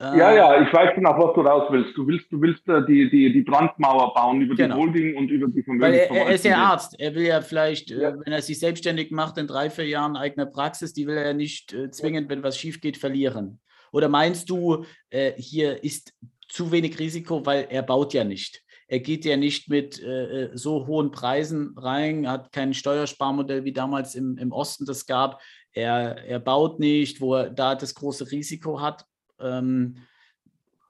Ja, 0.00 0.32
ja, 0.32 0.62
ich 0.62 0.72
weiß 0.72 0.94
genau, 0.94 1.10
was 1.18 1.34
du 1.34 1.40
raus 1.40 1.66
willst. 1.72 1.96
Du 1.96 2.06
willst, 2.06 2.30
du 2.30 2.40
willst 2.40 2.68
äh, 2.68 2.86
die, 2.86 3.10
die, 3.10 3.32
die 3.32 3.42
Brandmauer 3.42 4.14
bauen 4.14 4.40
über 4.40 4.54
genau. 4.54 4.76
die 4.76 4.80
Holding 4.80 5.16
und 5.16 5.28
über 5.28 5.48
die 5.48 5.60
Vermögensverwaltung. 5.64 6.16
Weil 6.16 6.22
er, 6.22 6.28
er 6.28 6.34
ist 6.34 6.44
ja 6.44 6.56
Arzt. 6.56 6.94
Er 7.00 7.14
will 7.16 7.26
ja 7.26 7.40
vielleicht, 7.40 7.90
äh, 7.90 8.02
ja. 8.02 8.14
wenn 8.16 8.32
er 8.32 8.40
sich 8.40 8.60
selbstständig 8.60 9.10
macht, 9.10 9.38
in 9.38 9.48
drei, 9.48 9.70
vier 9.70 9.88
Jahren 9.88 10.16
eigene 10.16 10.46
Praxis, 10.46 10.92
die 10.92 11.08
will 11.08 11.16
er 11.16 11.26
ja 11.26 11.32
nicht 11.32 11.72
äh, 11.72 11.90
zwingend, 11.90 12.30
wenn 12.30 12.44
was 12.44 12.56
schief 12.56 12.80
geht, 12.80 12.96
verlieren. 12.96 13.60
Oder 13.90 14.08
meinst 14.08 14.48
du, 14.50 14.84
äh, 15.10 15.32
hier 15.36 15.82
ist 15.82 16.14
zu 16.48 16.70
wenig 16.70 17.00
Risiko, 17.00 17.44
weil 17.44 17.66
er 17.68 17.82
baut 17.82 18.14
ja 18.14 18.22
nicht? 18.22 18.62
Er 18.86 19.00
geht 19.00 19.24
ja 19.24 19.36
nicht 19.36 19.68
mit 19.68 20.00
äh, 20.02 20.50
so 20.54 20.86
hohen 20.86 21.10
Preisen 21.10 21.74
rein, 21.76 22.30
hat 22.30 22.52
kein 22.52 22.72
Steuersparmodell 22.72 23.64
wie 23.64 23.72
damals 23.72 24.14
im, 24.14 24.38
im 24.38 24.52
Osten 24.52 24.86
das 24.86 25.06
gab. 25.06 25.42
Er, 25.78 26.24
er 26.26 26.40
baut 26.40 26.80
nicht, 26.80 27.20
wo 27.20 27.36
er 27.36 27.50
da 27.50 27.76
das 27.76 27.94
große 27.94 28.32
Risiko 28.32 28.80
hat. 28.80 29.06
Ähm, 29.38 29.94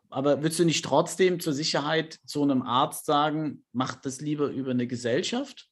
aber 0.08 0.42
würdest 0.42 0.60
du 0.60 0.64
nicht 0.64 0.82
trotzdem 0.82 1.40
zur 1.40 1.52
Sicherheit 1.52 2.14
zu 2.24 2.42
einem 2.42 2.62
Arzt 2.62 3.04
sagen, 3.04 3.64
macht 3.72 4.06
das 4.06 4.22
lieber 4.22 4.48
über 4.48 4.70
eine 4.70 4.86
Gesellschaft? 4.86 5.68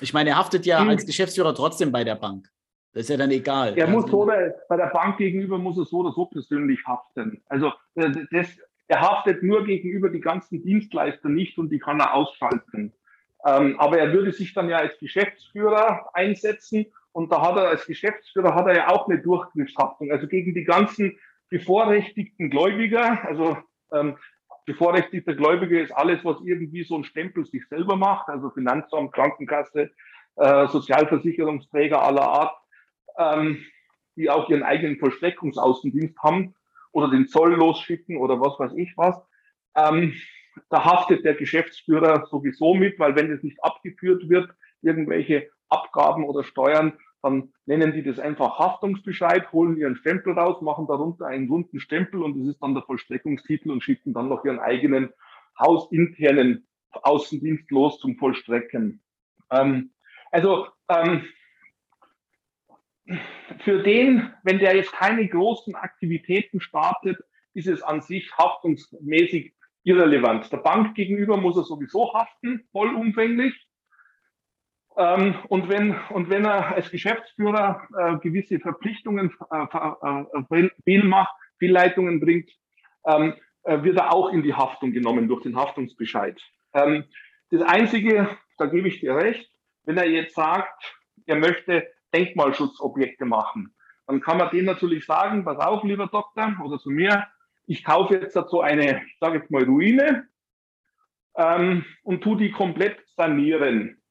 Ich 0.00 0.14
meine, 0.14 0.30
er 0.30 0.38
haftet 0.38 0.64
ja 0.64 0.80
hm. 0.80 0.88
als 0.88 1.04
Geschäftsführer 1.04 1.54
trotzdem 1.54 1.92
bei 1.92 2.02
der 2.02 2.14
Bank. 2.14 2.48
Das 2.94 3.02
ist 3.02 3.08
ja 3.10 3.18
dann 3.18 3.30
egal. 3.30 3.76
Er 3.76 3.88
muss 3.88 4.10
so, 4.10 4.24
bei 4.24 4.76
der 4.76 4.86
Bank 4.86 5.18
gegenüber 5.18 5.58
muss 5.58 5.76
er 5.76 5.84
so 5.84 5.98
oder 5.98 6.12
so 6.12 6.24
persönlich 6.24 6.80
haften. 6.86 7.42
Also 7.50 7.72
äh, 7.96 8.10
das, 8.30 8.46
er 8.88 9.00
haftet 9.02 9.42
nur 9.42 9.66
gegenüber 9.66 10.08
die 10.08 10.20
ganzen 10.20 10.62
Dienstleister 10.62 11.28
nicht 11.28 11.58
und 11.58 11.68
die 11.68 11.78
kann 11.78 12.00
er 12.00 12.14
ausschalten. 12.14 12.94
Ähm, 13.44 13.78
aber 13.78 13.98
er 13.98 14.14
würde 14.14 14.32
sich 14.32 14.54
dann 14.54 14.70
ja 14.70 14.78
als 14.78 14.98
Geschäftsführer 14.98 16.08
einsetzen 16.14 16.86
und 17.14 17.30
da 17.30 17.40
hat 17.40 17.56
er 17.56 17.68
als 17.68 17.86
Geschäftsführer 17.86 18.56
hat 18.56 18.66
er 18.66 18.74
ja 18.74 18.88
auch 18.88 19.08
eine 19.08 19.22
Durchgriffshaftung, 19.22 20.10
also 20.10 20.26
gegen 20.26 20.52
die 20.52 20.64
ganzen 20.64 21.16
bevorrechtigten 21.48 22.50
Gläubiger. 22.50 23.24
Also 23.24 23.56
ähm, 23.92 24.16
bevorrechtigter 24.66 25.34
Gläubiger 25.36 25.80
ist 25.80 25.92
alles, 25.92 26.24
was 26.24 26.38
irgendwie 26.42 26.82
so 26.82 26.96
ein 26.96 27.04
Stempel 27.04 27.46
sich 27.46 27.68
selber 27.68 27.94
macht, 27.94 28.28
also 28.28 28.50
Finanzamt, 28.50 29.12
Krankenkasse, 29.12 29.92
äh, 30.34 30.66
Sozialversicherungsträger 30.66 32.02
aller 32.02 32.28
Art, 32.28 32.56
ähm, 33.16 33.64
die 34.16 34.28
auch 34.28 34.50
ihren 34.50 34.64
eigenen 34.64 34.98
Vollstreckungsaußendienst 34.98 36.18
haben 36.18 36.56
oder 36.90 37.10
den 37.10 37.28
Zoll 37.28 37.54
losschicken 37.54 38.16
oder 38.16 38.40
was 38.40 38.58
weiß 38.58 38.72
ich 38.76 38.92
was. 38.96 39.16
Ähm, 39.76 40.14
da 40.68 40.84
haftet 40.84 41.24
der 41.24 41.34
Geschäftsführer 41.34 42.26
sowieso 42.26 42.74
mit, 42.74 42.98
weil 42.98 43.14
wenn 43.14 43.30
das 43.30 43.44
nicht 43.44 43.62
abgeführt 43.62 44.28
wird, 44.28 44.50
irgendwelche 44.82 45.48
Abgaben 45.68 46.24
oder 46.24 46.44
Steuern, 46.44 46.94
dann 47.22 47.52
nennen 47.64 47.92
die 47.92 48.02
das 48.02 48.18
einfach 48.18 48.58
Haftungsbescheid, 48.58 49.50
holen 49.52 49.78
ihren 49.78 49.96
Stempel 49.96 50.34
raus, 50.34 50.60
machen 50.60 50.86
darunter 50.86 51.26
einen 51.26 51.48
runden 51.48 51.80
Stempel 51.80 52.22
und 52.22 52.38
das 52.38 52.48
ist 52.48 52.62
dann 52.62 52.74
der 52.74 52.82
Vollstreckungstitel 52.82 53.70
und 53.70 53.82
schicken 53.82 54.12
dann 54.12 54.28
noch 54.28 54.44
ihren 54.44 54.58
eigenen 54.58 55.10
hausinternen 55.58 56.66
Außendienst 56.90 57.70
los 57.70 57.98
zum 57.98 58.16
Vollstrecken. 58.16 59.02
Ähm, 59.50 59.90
also 60.30 60.66
ähm, 60.88 61.24
für 63.60 63.82
den, 63.82 64.30
wenn 64.42 64.58
der 64.58 64.76
jetzt 64.76 64.92
keine 64.92 65.26
großen 65.26 65.74
Aktivitäten 65.74 66.60
startet, 66.60 67.18
ist 67.54 67.68
es 67.68 67.82
an 67.82 68.00
sich 68.02 68.36
haftungsmäßig 68.36 69.54
irrelevant. 69.84 70.50
Der 70.50 70.58
Bank 70.58 70.94
gegenüber 70.94 71.36
muss 71.36 71.56
er 71.56 71.64
sowieso 71.64 72.12
haften, 72.14 72.66
vollumfänglich. 72.72 73.63
Ähm, 74.96 75.34
und, 75.48 75.68
wenn, 75.68 75.96
und 76.10 76.30
wenn 76.30 76.44
er 76.44 76.74
als 76.74 76.90
Geschäftsführer 76.90 77.88
äh, 77.98 78.16
gewisse 78.18 78.60
Verpflichtungen 78.60 79.32
äh, 79.50 79.64
äh, 79.64 80.68
Fehlmacht, 80.84 81.34
Fehlleitungen 81.58 82.20
bringt, 82.20 82.50
ähm, 83.06 83.34
äh, 83.64 83.82
wird 83.82 83.96
er 83.96 84.12
auch 84.12 84.30
in 84.30 84.42
die 84.42 84.54
Haftung 84.54 84.92
genommen 84.92 85.26
durch 85.26 85.42
den 85.42 85.56
Haftungsbescheid. 85.56 86.40
Ähm, 86.74 87.04
das 87.50 87.62
Einzige, 87.62 88.28
da 88.58 88.66
gebe 88.66 88.88
ich 88.88 89.00
dir 89.00 89.16
recht, 89.16 89.50
wenn 89.84 89.96
er 89.96 90.08
jetzt 90.08 90.34
sagt, 90.34 90.96
er 91.26 91.36
möchte 91.36 91.86
Denkmalschutzobjekte 92.12 93.24
machen, 93.24 93.74
dann 94.06 94.20
kann 94.20 94.38
man 94.38 94.50
dem 94.50 94.64
natürlich 94.64 95.06
sagen, 95.06 95.44
pass 95.44 95.58
auf, 95.58 95.82
lieber 95.82 96.06
Doktor, 96.06 96.56
oder 96.62 96.78
zu 96.78 96.90
mir, 96.90 97.26
ich 97.66 97.84
kaufe 97.84 98.14
jetzt 98.14 98.36
dazu 98.36 98.60
eine, 98.60 99.02
ich 99.06 99.18
sage 99.18 99.38
jetzt 99.38 99.50
mal 99.50 99.64
Ruine 99.64 100.28
ähm, 101.36 101.84
und 102.02 102.22
tu 102.22 102.36
die 102.36 102.50
komplett 102.50 102.98
sanieren. 103.16 104.02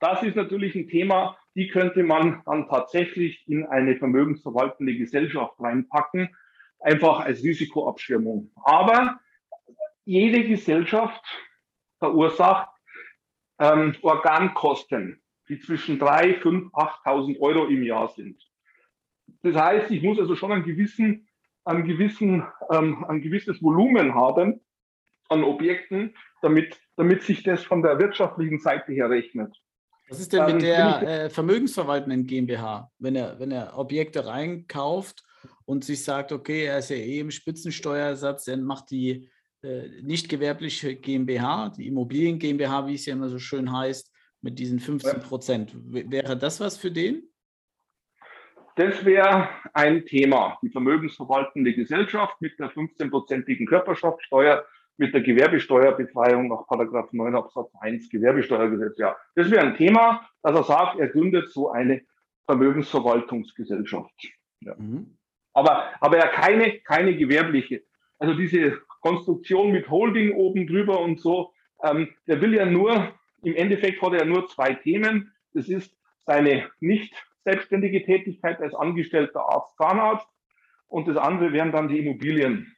Das 0.00 0.22
ist 0.22 0.36
natürlich 0.36 0.74
ein 0.74 0.88
Thema, 0.88 1.36
die 1.54 1.68
könnte 1.68 2.02
man 2.04 2.42
dann 2.46 2.68
tatsächlich 2.68 3.46
in 3.48 3.66
eine 3.66 3.96
vermögensverwaltende 3.96 4.96
Gesellschaft 4.96 5.54
reinpacken. 5.58 6.34
einfach 6.80 7.18
als 7.18 7.42
Risikoabschirmung. 7.42 8.52
Aber 8.62 9.18
jede 10.04 10.44
Gesellschaft 10.44 11.24
verursacht 11.98 12.70
ähm, 13.58 13.96
Organkosten, 14.02 15.20
die 15.48 15.58
zwischen 15.58 15.98
3, 15.98 16.34
5, 16.34 16.72
8.000 16.72 17.40
Euro 17.40 17.66
im 17.66 17.82
Jahr 17.82 18.08
sind. 18.08 18.40
Das 19.42 19.56
heißt, 19.56 19.90
ich 19.90 20.02
muss 20.02 20.18
also 20.18 20.36
schon 20.36 20.52
einen 20.52 20.62
gewissen, 20.62 21.28
einen 21.64 21.84
gewissen, 21.84 22.46
ähm, 22.70 23.04
ein 23.08 23.20
gewisses 23.20 23.62
Volumen 23.62 24.14
haben 24.14 24.60
an 25.28 25.44
Objekten, 25.44 26.14
damit, 26.42 26.80
damit 26.96 27.22
sich 27.22 27.42
das 27.42 27.64
von 27.64 27.82
der 27.82 27.98
wirtschaftlichen 27.98 28.60
Seite 28.60 28.92
her 28.92 29.10
rechnet. 29.10 29.54
Was 30.08 30.20
ist 30.20 30.32
denn 30.32 30.46
mit 30.46 30.62
der 30.62 31.02
äh, 31.02 31.30
vermögensverwaltenden 31.30 32.26
GmbH, 32.26 32.90
wenn 32.98 33.14
er, 33.14 33.38
wenn 33.38 33.50
er 33.50 33.76
Objekte 33.76 34.26
reinkauft 34.26 35.22
und 35.64 35.84
sich 35.84 36.02
sagt, 36.02 36.32
okay, 36.32 36.64
er 36.64 36.78
ist 36.78 36.90
ja 36.90 36.96
eh 36.96 37.20
im 37.20 37.30
Spitzensteuersatz, 37.30 38.44
dann 38.44 38.62
macht 38.62 38.90
die 38.90 39.28
äh, 39.62 39.88
nicht 40.02 40.28
gewerbliche 40.28 40.96
GmbH, 40.96 41.70
die 41.70 41.86
Immobilien 41.88 42.38
GmbH, 42.38 42.86
wie 42.86 42.94
es 42.94 43.06
ja 43.06 43.14
immer 43.14 43.28
so 43.28 43.38
schön 43.38 43.72
heißt, 43.72 44.10
mit 44.40 44.58
diesen 44.58 44.78
15 44.78 45.20
Prozent. 45.20 45.72
Wäre 45.74 46.36
das 46.36 46.60
was 46.60 46.76
für 46.76 46.90
den? 46.90 47.28
Das 48.76 49.04
wäre 49.04 49.48
ein 49.74 50.06
Thema. 50.06 50.56
Die 50.62 50.70
vermögensverwaltende 50.70 51.74
Gesellschaft 51.74 52.40
mit 52.40 52.56
der 52.60 52.70
15-prozentigen 52.70 53.66
Körperschaftsteuer, 53.66 54.64
mit 54.98 55.14
der 55.14 55.22
Gewerbesteuerbefreiung 55.22 56.48
nach 56.48 56.66
9 57.12 57.34
Absatz 57.34 57.70
1 57.80 58.10
Gewerbesteuergesetz. 58.10 58.98
Ja, 58.98 59.16
das 59.36 59.50
wäre 59.50 59.64
ein 59.64 59.76
Thema, 59.76 60.28
dass 60.42 60.56
er 60.56 60.64
sagt, 60.64 60.98
er 60.98 61.08
gründet 61.08 61.50
so 61.50 61.70
eine 61.70 62.02
Vermögensverwaltungsgesellschaft. 62.46 64.12
Ja. 64.60 64.74
Mhm. 64.76 65.16
Aber, 65.54 65.84
aber 66.00 66.18
ja 66.18 66.26
keine, 66.26 66.80
keine 66.80 67.16
gewerbliche. 67.16 67.82
Also 68.18 68.34
diese 68.34 68.78
Konstruktion 69.00 69.70
mit 69.70 69.88
Holding 69.88 70.34
oben 70.34 70.66
drüber 70.66 71.00
und 71.00 71.20
so, 71.20 71.52
ähm, 71.82 72.08
der 72.26 72.40
will 72.40 72.54
ja 72.54 72.66
nur, 72.66 73.14
im 73.42 73.54
Endeffekt 73.54 74.02
hat 74.02 74.12
er 74.12 74.20
ja 74.20 74.24
nur 74.24 74.48
zwei 74.48 74.74
Themen. 74.74 75.32
Das 75.54 75.68
ist 75.68 75.96
seine 76.26 76.68
nicht 76.80 77.14
selbstständige 77.44 78.04
Tätigkeit 78.04 78.60
als 78.60 78.74
angestellter 78.74 79.48
Arzt, 79.48 79.76
Zahnarzt 79.76 80.26
und 80.88 81.06
das 81.06 81.16
andere 81.16 81.52
wären 81.52 81.70
dann 81.70 81.88
die 81.88 82.00
Immobilien. 82.00 82.74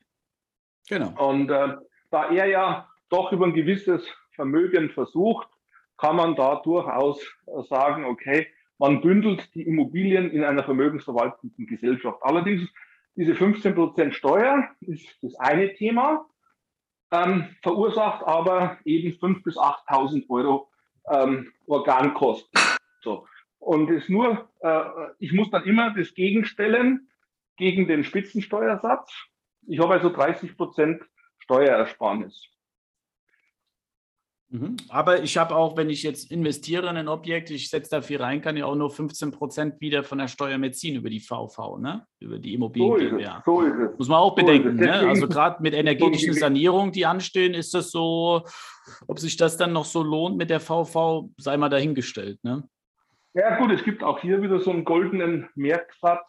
Genau. 0.88 1.30
Und 1.30 1.50
äh, 1.50 1.76
da 2.10 2.30
er 2.30 2.46
ja 2.46 2.88
doch 3.08 3.32
über 3.32 3.46
ein 3.46 3.54
gewisses 3.54 4.06
Vermögen 4.32 4.90
versucht, 4.90 5.48
kann 5.96 6.16
man 6.16 6.34
da 6.34 6.56
durchaus 6.56 7.20
sagen, 7.68 8.04
okay, 8.04 8.46
man 8.78 9.02
bündelt 9.02 9.54
die 9.54 9.62
Immobilien 9.62 10.30
in 10.30 10.42
einer 10.42 10.64
vermögensverwaltenden 10.64 11.66
Gesellschaft. 11.66 12.18
Allerdings 12.22 12.68
diese 13.16 13.32
15% 13.32 14.12
Steuer 14.12 14.68
ist 14.80 15.06
das 15.22 15.34
eine 15.34 15.74
Thema, 15.74 16.26
ähm, 17.12 17.54
verursacht 17.62 18.24
aber 18.26 18.78
eben 18.84 19.10
5.000 19.10 19.42
bis 19.42 19.56
8.000 19.58 20.30
Euro 20.30 20.70
ähm, 21.10 21.52
Organkosten. 21.66 22.60
So. 23.02 23.26
Und 23.58 23.90
ist 23.90 24.08
nur, 24.08 24.48
äh, 24.60 24.82
ich 25.18 25.32
muss 25.32 25.50
dann 25.50 25.64
immer 25.64 25.92
das 25.92 26.14
gegenstellen 26.14 27.10
gegen 27.56 27.86
den 27.86 28.04
Spitzensteuersatz. 28.04 29.12
Ich 29.66 29.80
habe 29.80 29.94
also 29.94 30.08
30 30.08 30.56
Prozent 30.56 31.02
Steuerersparnis. 31.50 32.46
Mhm. 34.52 34.76
Aber 34.88 35.22
ich 35.22 35.36
habe 35.36 35.54
auch, 35.54 35.76
wenn 35.76 35.90
ich 35.90 36.02
jetzt 36.02 36.30
investiere 36.30 36.88
in 36.90 36.96
ein 36.96 37.08
Objekt, 37.08 37.50
ich 37.50 37.70
setze 37.70 37.90
da 37.90 38.02
viel 38.02 38.20
rein, 38.20 38.40
kann 38.40 38.56
ich 38.56 38.64
auch 38.64 38.74
nur 38.74 38.90
15 38.90 39.30
Prozent 39.30 39.80
wieder 39.80 40.02
von 40.02 40.18
der 40.18 40.28
Steuer 40.28 40.58
mehr 40.58 40.72
ziehen 40.72 40.96
über 40.96 41.08
die 41.08 41.20
VV, 41.20 41.78
ne? 41.78 42.04
über 42.18 42.38
die 42.38 42.54
Immobilien. 42.54 43.10
So 43.10 43.16
ist 43.16 43.26
es, 43.26 43.44
so 43.44 43.60
ist 43.62 43.74
es. 43.92 43.98
Muss 43.98 44.08
man 44.08 44.18
auch 44.18 44.30
so 44.30 44.44
bedenken. 44.44 44.76
Ne? 44.76 44.92
Also 44.92 45.28
gerade 45.28 45.62
mit 45.62 45.74
energetischen 45.74 46.34
Sanierungen, 46.34 46.92
die 46.92 47.06
anstehen, 47.06 47.54
ist 47.54 47.74
das 47.74 47.92
so, 47.92 48.44
ob 49.06 49.20
sich 49.20 49.36
das 49.36 49.56
dann 49.56 49.72
noch 49.72 49.84
so 49.84 50.02
lohnt 50.02 50.36
mit 50.36 50.50
der 50.50 50.60
VV, 50.60 51.30
sei 51.36 51.56
mal 51.56 51.68
dahingestellt. 51.68 52.42
Ne? 52.42 52.68
Ja 53.34 53.56
gut, 53.56 53.70
es 53.70 53.84
gibt 53.84 54.02
auch 54.02 54.20
hier 54.20 54.42
wieder 54.42 54.58
so 54.60 54.70
einen 54.72 54.84
goldenen 54.84 55.48
Merksatz. 55.54 56.26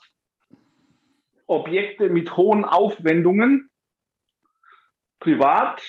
Objekte 1.48 2.10
mit 2.10 2.38
hohen 2.38 2.66
Aufwendungen, 2.66 3.71
privat 5.22 5.82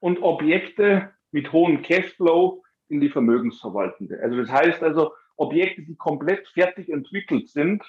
und 0.00 0.22
Objekte 0.22 1.14
mit 1.30 1.52
hohem 1.52 1.80
Cashflow 1.80 2.62
in 2.88 3.00
die 3.00 3.08
Vermögensverwaltende. 3.08 4.20
Also 4.22 4.36
das 4.36 4.50
heißt 4.50 4.82
also 4.82 5.14
Objekte, 5.36 5.82
die 5.82 5.96
komplett 5.96 6.46
fertig 6.48 6.90
entwickelt 6.90 7.48
sind, 7.48 7.82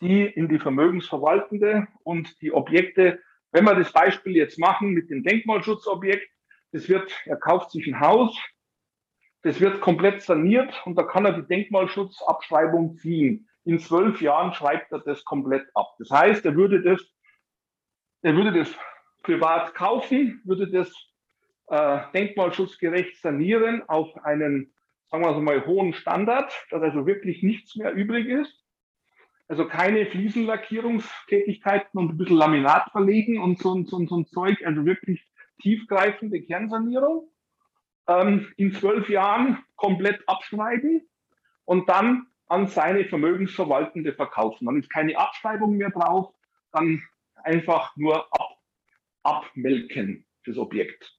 die 0.00 0.24
in 0.24 0.48
die 0.48 0.58
Vermögensverwaltende 0.58 1.88
und 2.04 2.40
die 2.40 2.52
Objekte, 2.52 3.20
wenn 3.52 3.64
wir 3.64 3.74
das 3.74 3.92
Beispiel 3.92 4.36
jetzt 4.36 4.58
machen 4.58 4.90
mit 4.90 5.10
dem 5.10 5.22
Denkmalschutzobjekt, 5.22 6.30
das 6.72 6.88
wird, 6.88 7.12
er 7.24 7.36
kauft 7.36 7.70
sich 7.70 7.86
ein 7.86 8.00
Haus, 8.00 8.38
das 9.42 9.60
wird 9.60 9.80
komplett 9.80 10.22
saniert 10.22 10.80
und 10.84 10.96
da 10.96 11.02
kann 11.02 11.24
er 11.24 11.32
die 11.32 11.46
Denkmalschutzabschreibung 11.46 12.96
ziehen. 12.96 13.48
In 13.64 13.78
zwölf 13.78 14.20
Jahren 14.20 14.52
schreibt 14.52 14.92
er 14.92 15.00
das 15.00 15.24
komplett 15.24 15.66
ab. 15.74 15.94
Das 15.98 16.10
heißt, 16.10 16.44
er 16.44 16.54
würde 16.54 16.82
das, 16.82 17.02
er 18.22 18.36
würde 18.36 18.52
das 18.52 18.74
privat 19.28 19.74
kaufen, 19.74 20.40
würde 20.44 20.70
das 20.70 20.90
äh, 21.66 21.98
denkmalschutzgerecht 22.14 23.20
sanieren 23.20 23.86
auf 23.86 24.24
einen, 24.24 24.72
sagen 25.10 25.22
wir 25.22 25.38
mal, 25.38 25.66
hohen 25.66 25.92
Standard, 25.92 26.50
dass 26.70 26.80
also 26.80 27.06
wirklich 27.06 27.42
nichts 27.42 27.76
mehr 27.76 27.92
übrig 27.92 28.26
ist. 28.26 28.64
Also 29.46 29.66
keine 29.66 30.06
Fliesenlackierungstätigkeiten 30.06 32.00
und 32.00 32.12
ein 32.12 32.16
bisschen 32.16 32.38
Laminat 32.38 32.90
verlegen 32.90 33.38
und 33.38 33.58
so, 33.58 33.82
so, 33.84 34.06
so 34.06 34.16
ein 34.16 34.26
Zeug, 34.28 34.64
also 34.64 34.86
wirklich 34.86 35.22
tiefgreifende 35.60 36.40
Kernsanierung. 36.40 37.28
Ähm, 38.06 38.50
in 38.56 38.72
zwölf 38.72 39.10
Jahren 39.10 39.58
komplett 39.76 40.26
abschneiden 40.26 41.06
und 41.66 41.86
dann 41.90 42.28
an 42.46 42.66
seine 42.66 43.04
Vermögensverwaltende 43.04 44.14
verkaufen. 44.14 44.64
Dann 44.64 44.78
ist 44.78 44.88
keine 44.88 45.18
Abschreibung 45.18 45.76
mehr 45.76 45.90
drauf, 45.90 46.32
dann 46.72 47.02
einfach 47.44 47.94
nur 47.96 48.26
ab, 48.32 48.57
abmelken, 49.22 50.26
das 50.44 50.58
Objekt. 50.58 51.14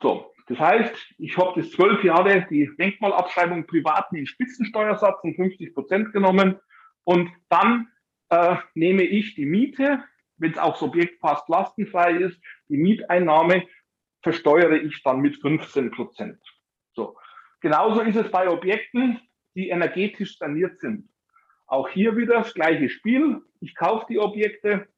So, 0.00 0.32
das 0.46 0.58
heißt, 0.58 1.14
ich 1.18 1.36
habe 1.36 1.60
das 1.60 1.70
zwölf 1.70 2.02
Jahre 2.02 2.46
die 2.50 2.70
Denkmalabschreibung 2.78 3.66
privaten 3.66 4.16
in 4.16 4.26
Spitzensteuersatz 4.26 5.20
von 5.20 5.34
50 5.34 5.74
Prozent 5.74 6.12
genommen 6.12 6.58
und 7.04 7.30
dann 7.48 7.88
äh, 8.30 8.56
nehme 8.74 9.02
ich 9.02 9.34
die 9.34 9.46
Miete, 9.46 10.02
wenn 10.38 10.52
es 10.52 10.58
auch 10.58 10.72
das 10.72 10.82
Objekt 10.82 11.20
fast 11.20 11.48
lastenfrei 11.48 12.12
ist, 12.16 12.40
die 12.68 12.78
Mieteinnahme 12.78 13.66
versteuere 14.22 14.82
ich 14.82 15.02
dann 15.02 15.20
mit 15.20 15.36
15 15.40 15.90
Prozent. 15.90 16.38
So. 16.94 17.16
Genauso 17.60 18.00
ist 18.00 18.16
es 18.16 18.30
bei 18.30 18.48
Objekten, 18.48 19.20
die 19.54 19.68
energetisch 19.68 20.38
saniert 20.38 20.80
sind. 20.80 21.08
Auch 21.66 21.88
hier 21.88 22.16
wieder 22.16 22.34
das 22.34 22.54
gleiche 22.54 22.88
Spiel. 22.88 23.42
Ich 23.60 23.74
kaufe 23.74 24.06
die 24.08 24.18
Objekte, 24.18 24.88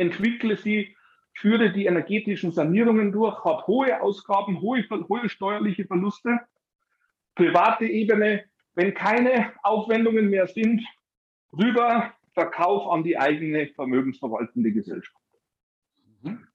entwickle 0.00 0.56
sie 0.56 0.96
führe 1.34 1.72
die 1.72 1.86
energetischen 1.86 2.52
Sanierungen 2.52 3.12
durch, 3.12 3.44
habe 3.44 3.66
hohe 3.66 4.00
Ausgaben, 4.02 4.60
hohe, 4.60 4.84
hohe 5.08 5.28
steuerliche 5.28 5.86
Verluste. 5.86 6.40
Private 7.34 7.86
Ebene, 7.86 8.44
wenn 8.74 8.94
keine 8.94 9.52
Aufwendungen 9.62 10.28
mehr 10.28 10.46
sind, 10.46 10.82
rüber 11.52 12.12
Verkauf 12.34 12.90
an 12.90 13.04
die 13.04 13.18
eigene 13.18 13.68
vermögensverwaltende 13.68 14.72
Gesellschaft. 14.72 15.16
Mhm. 16.22 16.46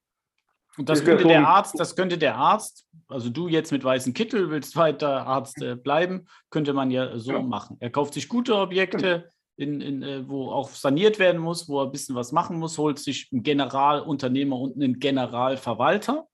Und 0.78 0.88
das, 0.88 0.98
das 0.98 1.06
könnte 1.06 1.28
der 1.28 1.48
Arzt, 1.48 1.80
das 1.80 1.96
könnte 1.96 2.18
der 2.18 2.36
Arzt, 2.36 2.86
also 3.08 3.30
du 3.30 3.48
jetzt 3.48 3.72
mit 3.72 3.82
weißem 3.82 4.12
Kittel 4.12 4.50
willst 4.50 4.76
weiter 4.76 5.26
Arzt 5.26 5.62
äh, 5.62 5.74
bleiben, 5.74 6.26
könnte 6.50 6.72
man 6.74 6.90
ja 6.90 7.18
so 7.18 7.32
ja. 7.32 7.42
machen. 7.42 7.76
Er 7.80 7.90
kauft 7.90 8.14
sich 8.14 8.28
gute 8.28 8.54
Objekte, 8.56 9.32
in, 9.56 9.80
in, 9.80 10.02
äh, 10.02 10.28
wo 10.28 10.50
auch 10.50 10.68
saniert 10.70 11.18
werden 11.18 11.40
muss, 11.40 11.68
wo 11.68 11.80
er 11.80 11.86
ein 11.86 11.92
bisschen 11.92 12.14
was 12.14 12.32
machen 12.32 12.58
muss, 12.58 12.78
holt 12.78 12.98
sich 12.98 13.28
einen 13.32 13.42
Generalunternehmer 13.42 14.58
und 14.58 14.76
einen 14.76 14.98
Generalverwalter 14.98 16.26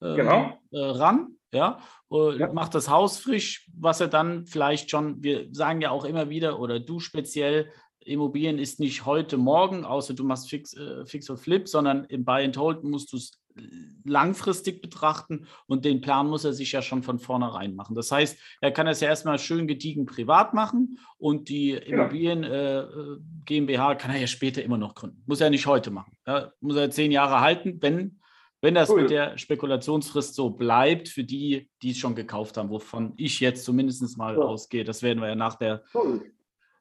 äh, 0.00 0.14
genau. 0.14 0.58
äh, 0.70 0.78
ran, 0.78 1.36
ja, 1.52 1.78
äh, 2.12 2.38
ja, 2.38 2.52
macht 2.52 2.74
das 2.74 2.88
Haus 2.88 3.18
frisch, 3.18 3.68
was 3.74 4.00
er 4.00 4.08
dann 4.08 4.46
vielleicht 4.46 4.90
schon, 4.90 5.22
wir 5.22 5.48
sagen 5.52 5.80
ja 5.80 5.90
auch 5.90 6.04
immer 6.04 6.28
wieder, 6.28 6.60
oder 6.60 6.80
du 6.80 7.00
speziell, 7.00 7.70
Immobilien 8.00 8.58
ist 8.58 8.80
nicht 8.80 9.06
heute, 9.06 9.38
morgen, 9.38 9.86
außer 9.86 10.12
du 10.12 10.24
machst 10.24 10.50
Fix, 10.50 10.74
äh, 10.74 11.06
Fix 11.06 11.30
or 11.30 11.38
Flip, 11.38 11.66
sondern 11.66 12.04
im 12.04 12.24
Buy 12.24 12.44
and 12.44 12.56
Hold 12.58 12.84
musst 12.84 13.12
du 13.12 13.16
es 13.16 13.32
langfristig 14.04 14.82
betrachten 14.82 15.46
und 15.66 15.84
den 15.84 16.00
Plan 16.00 16.28
muss 16.28 16.44
er 16.44 16.52
sich 16.52 16.72
ja 16.72 16.82
schon 16.82 17.02
von 17.02 17.18
vornherein 17.18 17.74
machen. 17.74 17.94
Das 17.94 18.10
heißt, 18.10 18.38
er 18.60 18.72
kann 18.72 18.86
es 18.86 19.00
ja 19.00 19.08
erstmal 19.08 19.38
schön 19.38 19.66
gediegen 19.66 20.06
privat 20.06 20.54
machen 20.54 20.98
und 21.18 21.48
die 21.48 21.72
Immobilien 21.72 22.44
äh, 22.44 22.80
äh 22.80 23.18
GmbH 23.44 23.94
kann 23.94 24.10
er 24.10 24.20
ja 24.20 24.26
später 24.26 24.62
immer 24.62 24.78
noch 24.78 24.94
gründen. 24.94 25.22
Muss 25.26 25.40
er 25.40 25.50
nicht 25.50 25.66
heute 25.66 25.90
machen. 25.90 26.16
Ja, 26.26 26.52
muss 26.60 26.76
er 26.76 26.90
zehn 26.90 27.12
Jahre 27.12 27.40
halten, 27.40 27.78
wenn, 27.80 28.20
wenn 28.60 28.74
das 28.74 28.90
cool. 28.90 29.02
mit 29.02 29.10
der 29.10 29.38
Spekulationsfrist 29.38 30.34
so 30.34 30.50
bleibt, 30.50 31.08
für 31.08 31.24
die, 31.24 31.70
die 31.82 31.90
es 31.90 31.98
schon 31.98 32.14
gekauft 32.14 32.56
haben, 32.56 32.70
wovon 32.70 33.12
ich 33.16 33.40
jetzt 33.40 33.64
zumindest 33.64 34.16
mal 34.18 34.34
ja. 34.34 34.40
ausgehe. 34.40 34.84
Das 34.84 35.02
werden 35.02 35.20
wir 35.20 35.28
ja 35.28 35.34
nach 35.34 35.56
der, 35.56 35.84
cool. 35.94 36.32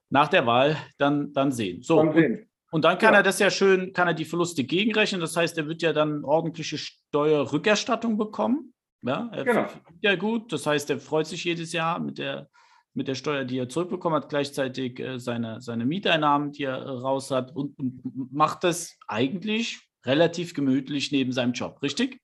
nach 0.10 0.30
der 0.30 0.46
Wahl 0.46 0.78
dann, 0.98 1.34
dann 1.34 1.52
sehen. 1.52 1.84
So, 1.84 1.98
dann 1.98 2.14
sehen. 2.14 2.50
Und 2.74 2.86
dann 2.86 2.98
kann 2.98 3.14
ja. 3.14 3.20
er 3.20 3.24
das 3.24 3.38
ja 3.38 3.52
schön, 3.52 3.94
kann 3.94 4.08
er 4.08 4.16
die 4.16 4.26
Verluste 4.26 4.64
gegenrechnen. 4.64 5.22
Das 5.22 5.38
heißt, 5.38 5.56
er 5.60 5.68
wird 5.68 5.84
ja 5.84 5.94
dann 5.94 6.24
ordentliche 6.24 6.80
Steuerrückerstattung 6.80 8.18
bekommen. 8.18 8.74
Ja, 9.04 9.30
genau. 9.44 9.68
ja 10.02 10.16
gut. 10.16 10.52
Das 10.52 10.66
heißt, 10.66 10.90
er 10.90 10.98
freut 10.98 11.28
sich 11.28 11.44
jedes 11.44 11.72
Jahr 11.72 12.00
mit 12.00 12.18
der, 12.18 12.50
mit 12.96 13.08
der 13.08 13.14
Steuer, 13.14 13.44
die 13.44 13.60
er 13.60 13.70
zurückbekommen 13.70 14.20
hat, 14.20 14.28
gleichzeitig 14.28 15.00
äh, 15.00 15.20
seine, 15.20 15.62
seine 15.62 15.86
Mieteinnahmen, 15.86 16.52
die 16.52 16.64
er 16.64 16.78
äh, 16.78 16.90
raus 16.90 17.30
hat 17.30 17.56
und, 17.56 17.78
und 17.78 18.34
macht 18.34 18.64
das 18.64 18.98
eigentlich 19.08 19.88
relativ 20.04 20.56
gemütlich 20.56 21.12
neben 21.12 21.32
seinem 21.32 21.54
Job, 21.54 21.80
richtig? 21.84 22.20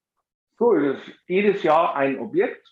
So 0.58 0.74
ist 0.74 0.96
es. 0.96 1.14
Jedes 1.28 1.62
Jahr 1.62 1.96
ein 1.96 2.18
Objekt. 2.18 2.68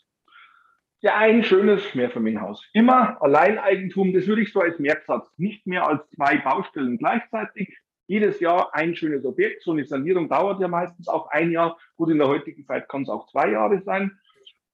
Ja, 1.02 1.16
ein 1.16 1.44
schönes 1.44 1.94
Mehrfamilienhaus. 1.94 2.68
Immer 2.74 3.22
Alleineigentum, 3.22 4.14
das 4.14 4.26
würde 4.26 4.42
ich 4.42 4.52
so 4.52 4.62
als 4.62 4.80
Merksatz. 4.80 5.32
Nicht 5.38 5.68
mehr 5.68 5.88
als 5.88 6.10
zwei 6.10 6.38
Baustellen 6.38 6.98
gleichzeitig. 6.98 7.78
Jedes 8.08 8.40
Jahr 8.40 8.74
ein 8.74 8.96
schönes 8.96 9.24
Objekt. 9.24 9.62
So 9.62 9.74
eine 9.74 9.86
Sanierung 9.86 10.28
dauert 10.28 10.60
ja 10.60 10.68
meistens 10.68 11.08
auch 11.08 11.30
ein 11.30 11.52
Jahr. 11.52 11.78
Gut, 11.98 12.10
in 12.10 12.18
der 12.18 12.28
heutigen 12.28 12.66
Zeit 12.66 12.90
kann 12.90 13.04
es 13.04 13.10
auch 13.10 13.28
zwei 13.28 13.52
Jahre 13.52 13.82
sein. 13.84 14.18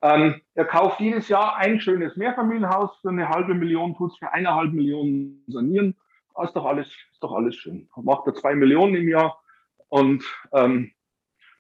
Ähm, 0.01 0.41
er 0.53 0.65
kauft 0.65 1.01
jedes 1.01 1.27
Jahr 1.27 1.57
ein 1.57 1.81
schönes 1.81 2.15
Mehrfamilienhaus 2.15 2.97
für 3.01 3.09
eine 3.09 3.27
halbe 3.27 3.53
Million, 3.53 3.95
tut 3.95 4.17
für 4.17 4.31
eineinhalb 4.31 4.71
Millionen 4.71 5.43
sanieren. 5.47 5.95
Das 6.35 6.47
ist 6.47 6.55
doch 6.55 6.65
alles, 6.65 6.87
ist 6.87 7.21
doch 7.21 7.33
alles 7.33 7.55
schön. 7.55 7.89
Macht 7.97 8.27
er 8.27 8.33
zwei 8.33 8.55
Millionen 8.55 8.95
im 8.95 9.09
Jahr 9.09 9.41
und 9.89 10.23
ähm, 10.53 10.91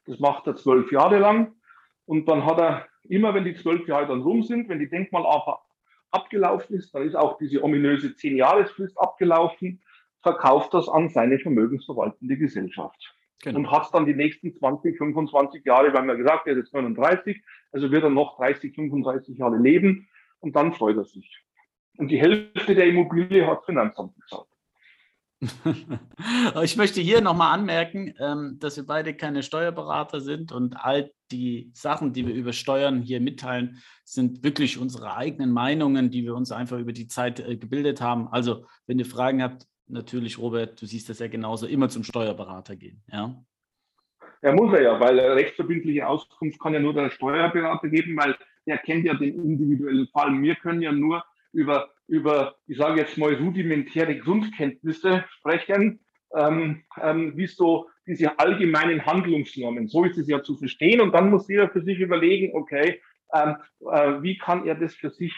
das 0.05 0.19
macht 0.19 0.47
er 0.47 0.55
zwölf 0.55 0.91
Jahre 0.91 1.19
lang. 1.19 1.53
Und 2.05 2.27
dann 2.27 2.45
hat 2.45 2.59
er 2.59 2.87
immer, 3.03 3.33
wenn 3.33 3.45
die 3.45 3.55
zwölf 3.55 3.87
Jahre 3.87 4.07
dann 4.07 4.21
rum 4.21 4.43
sind, 4.43 4.69
wenn 4.69 4.79
die 4.79 4.89
Denkmalarbeit 4.89 5.59
abgelaufen 6.11 6.75
ist, 6.75 6.93
dann 6.93 7.03
ist 7.03 7.15
auch 7.15 7.37
diese 7.37 7.63
ominöse 7.63 8.15
Zehn-Jahresfrist 8.15 8.97
abgelaufen, 8.99 9.81
verkauft 10.21 10.73
das 10.73 10.87
an 10.87 11.09
seine 11.09 11.39
vermögensverwaltende 11.39 12.37
Gesellschaft. 12.37 13.15
Genau. 13.41 13.59
Und 13.59 13.71
hat 13.71 13.93
dann 13.93 14.05
die 14.05 14.13
nächsten 14.13 14.55
20, 14.55 14.97
25 14.97 15.65
Jahre, 15.65 15.93
weil 15.93 16.05
man 16.05 16.17
gesagt, 16.17 16.47
er 16.47 16.53
ist 16.53 16.59
jetzt 16.59 16.73
39, 16.73 17.41
also 17.73 17.91
wird 17.91 18.03
er 18.03 18.09
noch 18.09 18.37
30, 18.37 18.73
35 18.73 19.37
Jahre 19.37 19.57
leben 19.57 20.07
und 20.39 20.55
dann 20.55 20.73
freut 20.73 20.95
er 20.95 21.03
sich. 21.03 21.43
Und 21.97 22.09
die 22.09 22.19
Hälfte 22.19 22.73
der 22.73 22.87
Immobilie 22.87 23.45
hat 23.45 23.65
Finanzamt 23.65 24.15
bezahlt. 24.15 24.47
ich 26.63 26.77
möchte 26.77 27.01
hier 27.01 27.21
nochmal 27.21 27.53
anmerken, 27.53 28.13
ähm, 28.19 28.57
dass 28.59 28.77
wir 28.77 28.85
beide 28.85 29.13
keine 29.13 29.43
Steuerberater 29.43 30.21
sind 30.21 30.51
und 30.51 30.75
all 30.75 31.11
die 31.31 31.71
Sachen, 31.73 32.13
die 32.13 32.27
wir 32.27 32.33
über 32.33 32.53
Steuern 32.53 33.01
hier 33.01 33.19
mitteilen, 33.19 33.81
sind 34.03 34.43
wirklich 34.43 34.77
unsere 34.77 35.15
eigenen 35.15 35.51
Meinungen, 35.51 36.11
die 36.11 36.23
wir 36.23 36.35
uns 36.35 36.51
einfach 36.51 36.77
über 36.77 36.93
die 36.93 37.07
Zeit 37.07 37.39
äh, 37.39 37.57
gebildet 37.57 38.01
haben. 38.01 38.27
Also, 38.29 38.65
wenn 38.87 38.99
ihr 38.99 39.05
Fragen 39.05 39.41
habt, 39.41 39.65
natürlich, 39.87 40.37
Robert, 40.37 40.81
du 40.81 40.85
siehst 40.85 41.09
das 41.09 41.19
ja 41.19 41.27
genauso, 41.27 41.67
immer 41.67 41.89
zum 41.89 42.03
Steuerberater 42.03 42.75
gehen. 42.75 43.03
Ja, 43.11 43.35
ja 44.41 44.53
muss 44.53 44.73
er 44.73 44.81
ja, 44.83 44.99
weil 44.99 45.19
rechtsverbindliche 45.19 46.07
Auskunft 46.07 46.59
kann 46.59 46.73
ja 46.73 46.79
nur 46.79 46.93
der 46.93 47.09
Steuerberater 47.09 47.89
geben, 47.89 48.17
weil 48.17 48.35
der 48.65 48.77
kennt 48.77 49.05
ja 49.05 49.13
den 49.13 49.43
individuellen 49.43 50.07
Fall. 50.07 50.41
Wir 50.41 50.55
können 50.55 50.81
ja 50.81 50.91
nur 50.91 51.23
über, 51.51 51.89
über 52.07 52.55
ich 52.67 52.77
sage 52.77 53.01
jetzt 53.01 53.17
mal, 53.17 53.33
rudimentäre 53.33 54.17
Grundkenntnisse 54.17 55.25
sprechen, 55.29 55.99
ähm, 56.35 56.83
ähm, 57.01 57.33
wie 57.35 57.47
so 57.47 57.87
diese 58.07 58.37
allgemeinen 58.39 59.05
Handlungsnormen. 59.05 59.87
So 59.87 60.03
ist 60.03 60.17
es 60.17 60.27
ja 60.27 60.41
zu 60.41 60.57
verstehen. 60.57 61.01
Und 61.01 61.13
dann 61.13 61.29
muss 61.29 61.47
jeder 61.47 61.69
für 61.69 61.81
sich 61.81 61.99
überlegen, 61.99 62.55
okay, 62.55 63.01
ähm, 63.33 63.55
äh, 63.91 64.21
wie 64.21 64.37
kann 64.37 64.65
er 64.65 64.75
das 64.75 64.93
für 64.95 65.09
sich 65.09 65.33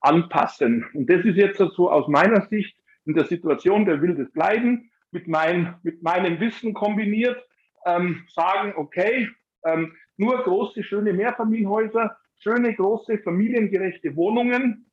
anpassen? 0.00 0.86
Und 0.94 1.10
das 1.10 1.24
ist 1.24 1.36
jetzt 1.36 1.58
so 1.58 1.90
aus 1.90 2.08
meiner 2.08 2.42
Sicht 2.42 2.76
in 3.04 3.14
der 3.14 3.26
Situation, 3.26 3.84
der 3.84 4.00
will 4.02 4.14
das 4.14 4.30
bleiben, 4.32 4.90
mit, 5.10 5.28
mein, 5.28 5.76
mit 5.82 6.02
meinem 6.02 6.40
Wissen 6.40 6.74
kombiniert, 6.74 7.42
ähm, 7.86 8.24
sagen, 8.28 8.74
okay, 8.76 9.28
ähm, 9.64 9.94
nur 10.16 10.42
große, 10.42 10.82
schöne 10.82 11.12
Mehrfamilienhäuser, 11.12 12.16
schöne, 12.38 12.74
große, 12.74 13.18
familiengerechte 13.18 14.16
Wohnungen, 14.16 14.90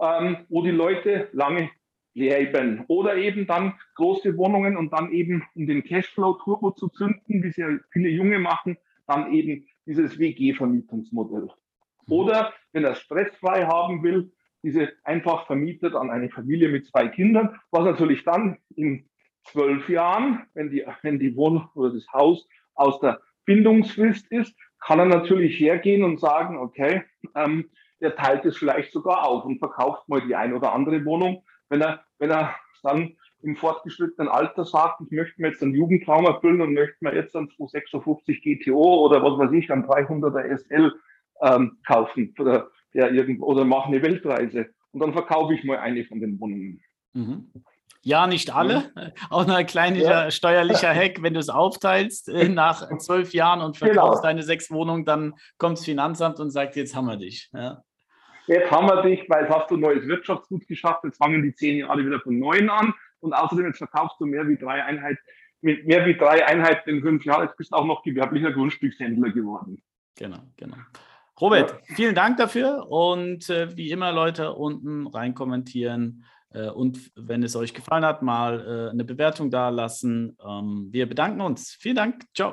ähm, 0.00 0.38
wo 0.48 0.62
die 0.62 0.70
Leute 0.70 1.28
lange 1.32 1.70
leben. 2.14 2.84
Oder 2.88 3.16
eben 3.16 3.46
dann 3.46 3.74
große 3.94 4.36
Wohnungen 4.36 4.76
und 4.76 4.92
dann 4.92 5.12
eben, 5.12 5.44
um 5.54 5.66
den 5.66 5.84
Cashflow-Turbo 5.84 6.72
zu 6.72 6.88
zünden, 6.88 7.42
wie 7.42 7.48
es 7.48 7.56
ja 7.56 7.68
viele 7.90 8.08
Junge 8.08 8.38
machen, 8.38 8.76
dann 9.06 9.32
eben 9.32 9.66
dieses 9.86 10.18
WG-Vermietungsmodell. 10.18 11.48
Mhm. 12.06 12.12
Oder 12.12 12.52
wenn 12.72 12.84
er 12.84 12.94
stressfrei 12.94 13.64
haben 13.66 14.02
will, 14.02 14.32
diese 14.62 14.92
einfach 15.02 15.46
vermietet 15.46 15.94
an 15.94 16.10
eine 16.10 16.30
Familie 16.30 16.68
mit 16.68 16.86
zwei 16.86 17.08
Kindern, 17.08 17.58
was 17.70 17.84
natürlich 17.84 18.22
dann 18.24 18.58
in 18.76 19.08
zwölf 19.44 19.88
Jahren, 19.88 20.44
wenn 20.54 20.70
die, 20.70 20.84
wenn 21.02 21.18
die 21.18 21.34
Wohnung 21.36 21.68
oder 21.74 21.92
das 21.92 22.06
Haus 22.12 22.46
aus 22.74 23.00
der 23.00 23.20
Bindungsfrist 23.44 24.30
ist, 24.30 24.54
kann 24.78 25.00
er 25.00 25.06
natürlich 25.06 25.58
hergehen 25.58 26.04
und 26.04 26.20
sagen, 26.20 26.58
okay, 26.58 27.02
ähm, 27.34 27.70
der 28.02 28.16
teilt 28.16 28.44
es 28.44 28.56
vielleicht 28.56 28.92
sogar 28.92 29.26
auf 29.26 29.44
und 29.44 29.58
verkauft 29.58 30.08
mal 30.08 30.20
die 30.20 30.34
ein 30.34 30.52
oder 30.52 30.72
andere 30.72 31.04
Wohnung. 31.04 31.44
Wenn 31.68 31.80
er, 31.80 32.04
wenn 32.18 32.30
er 32.30 32.54
dann 32.82 33.16
im 33.42 33.56
fortgeschrittenen 33.56 34.28
Alter 34.28 34.64
sagt, 34.64 35.00
ich 35.00 35.10
möchte 35.10 35.40
mir 35.40 35.48
jetzt 35.48 35.62
einen 35.62 35.74
Jugendtraum 35.74 36.26
erfüllen 36.26 36.60
und 36.60 36.74
möchte 36.74 36.96
mir 37.00 37.14
jetzt 37.14 37.34
einen 37.34 37.50
256 37.50 38.42
GTO 38.42 39.06
oder 39.06 39.22
was 39.22 39.38
weiß 39.38 39.52
ich, 39.52 39.70
einen 39.70 39.84
300er 39.84 40.56
SL 40.56 40.92
ähm, 41.40 41.78
kaufen 41.86 42.34
oder, 42.38 42.68
der 42.94 43.12
irgendwo, 43.12 43.46
oder 43.46 43.64
mache 43.64 43.88
eine 43.88 44.02
Weltreise 44.02 44.66
und 44.92 45.00
dann 45.00 45.12
verkaufe 45.12 45.54
ich 45.54 45.64
mal 45.64 45.78
eine 45.78 46.04
von 46.04 46.20
den 46.20 46.38
Wohnungen. 46.40 46.80
Mhm. 47.14 47.50
Ja, 48.04 48.26
nicht 48.26 48.52
alle. 48.54 48.90
Ja. 48.96 49.10
Auch 49.30 49.46
ein 49.46 49.66
kleiner 49.66 49.98
ja. 49.98 50.30
steuerlicher 50.30 50.92
Hack, 50.92 51.22
wenn 51.22 51.34
du 51.34 51.40
es 51.40 51.48
aufteilst 51.48 52.28
äh, 52.28 52.48
nach 52.48 52.88
zwölf 52.98 53.32
Jahren 53.32 53.60
und 53.60 53.76
verkaufst 53.76 54.22
genau. 54.22 54.22
deine 54.22 54.42
sechs 54.42 54.70
Wohnungen, 54.72 55.04
dann 55.04 55.34
kommt 55.56 55.78
das 55.78 55.84
Finanzamt 55.84 56.40
und 56.40 56.50
sagt, 56.50 56.74
jetzt 56.74 56.96
haben 56.96 57.06
wir 57.06 57.16
dich. 57.16 57.48
Ja. 57.52 57.82
Jetzt 58.46 58.70
haben 58.70 58.86
wir 58.86 59.02
dich, 59.02 59.28
weil 59.28 59.44
jetzt 59.44 59.54
hast 59.54 59.70
du 59.70 59.76
ein 59.76 59.80
neues 59.80 60.06
Wirtschaftsgut 60.06 60.66
geschafft, 60.66 61.04
jetzt 61.04 61.18
fangen 61.18 61.42
die 61.42 61.54
zehn 61.54 61.78
Jahre 61.78 62.04
wieder 62.04 62.20
von 62.20 62.38
neuem 62.38 62.70
an 62.70 62.92
und 63.20 63.32
außerdem 63.32 63.66
jetzt 63.66 63.78
verkaufst 63.78 64.20
du 64.20 64.26
mehr 64.26 64.46
wie 64.48 64.56
drei 64.56 64.82
Einheiten, 64.82 65.20
mit 65.60 65.86
mehr 65.86 66.04
wie 66.06 66.16
drei 66.16 66.44
Einheiten 66.44 66.90
in 66.90 67.02
fünf 67.02 67.24
Jahren, 67.24 67.44
jetzt 67.46 67.56
bist 67.56 67.72
du 67.72 67.76
auch 67.76 67.86
noch 67.86 68.02
gewerblicher 68.02 68.52
Grundstückshändler 68.52 69.30
geworden. 69.30 69.82
Genau, 70.16 70.40
genau. 70.56 70.76
Robert, 71.40 71.80
vielen 71.94 72.14
Dank 72.14 72.36
dafür 72.36 72.90
und 72.90 73.48
äh, 73.48 73.76
wie 73.76 73.90
immer, 73.90 74.12
Leute, 74.12 74.52
unten 74.52 75.06
rein 75.06 75.34
kommentieren 75.34 76.24
äh, 76.50 76.68
und 76.68 77.10
wenn 77.16 77.42
es 77.42 77.56
euch 77.56 77.74
gefallen 77.74 78.04
hat, 78.04 78.22
mal 78.22 78.60
äh, 78.60 78.90
eine 78.90 79.04
Bewertung 79.04 79.50
da 79.50 79.68
lassen. 79.68 80.36
Ähm, 80.44 80.88
wir 80.90 81.08
bedanken 81.08 81.40
uns. 81.40 81.76
Vielen 81.80 81.96
Dank. 81.96 82.24
Ciao. 82.34 82.52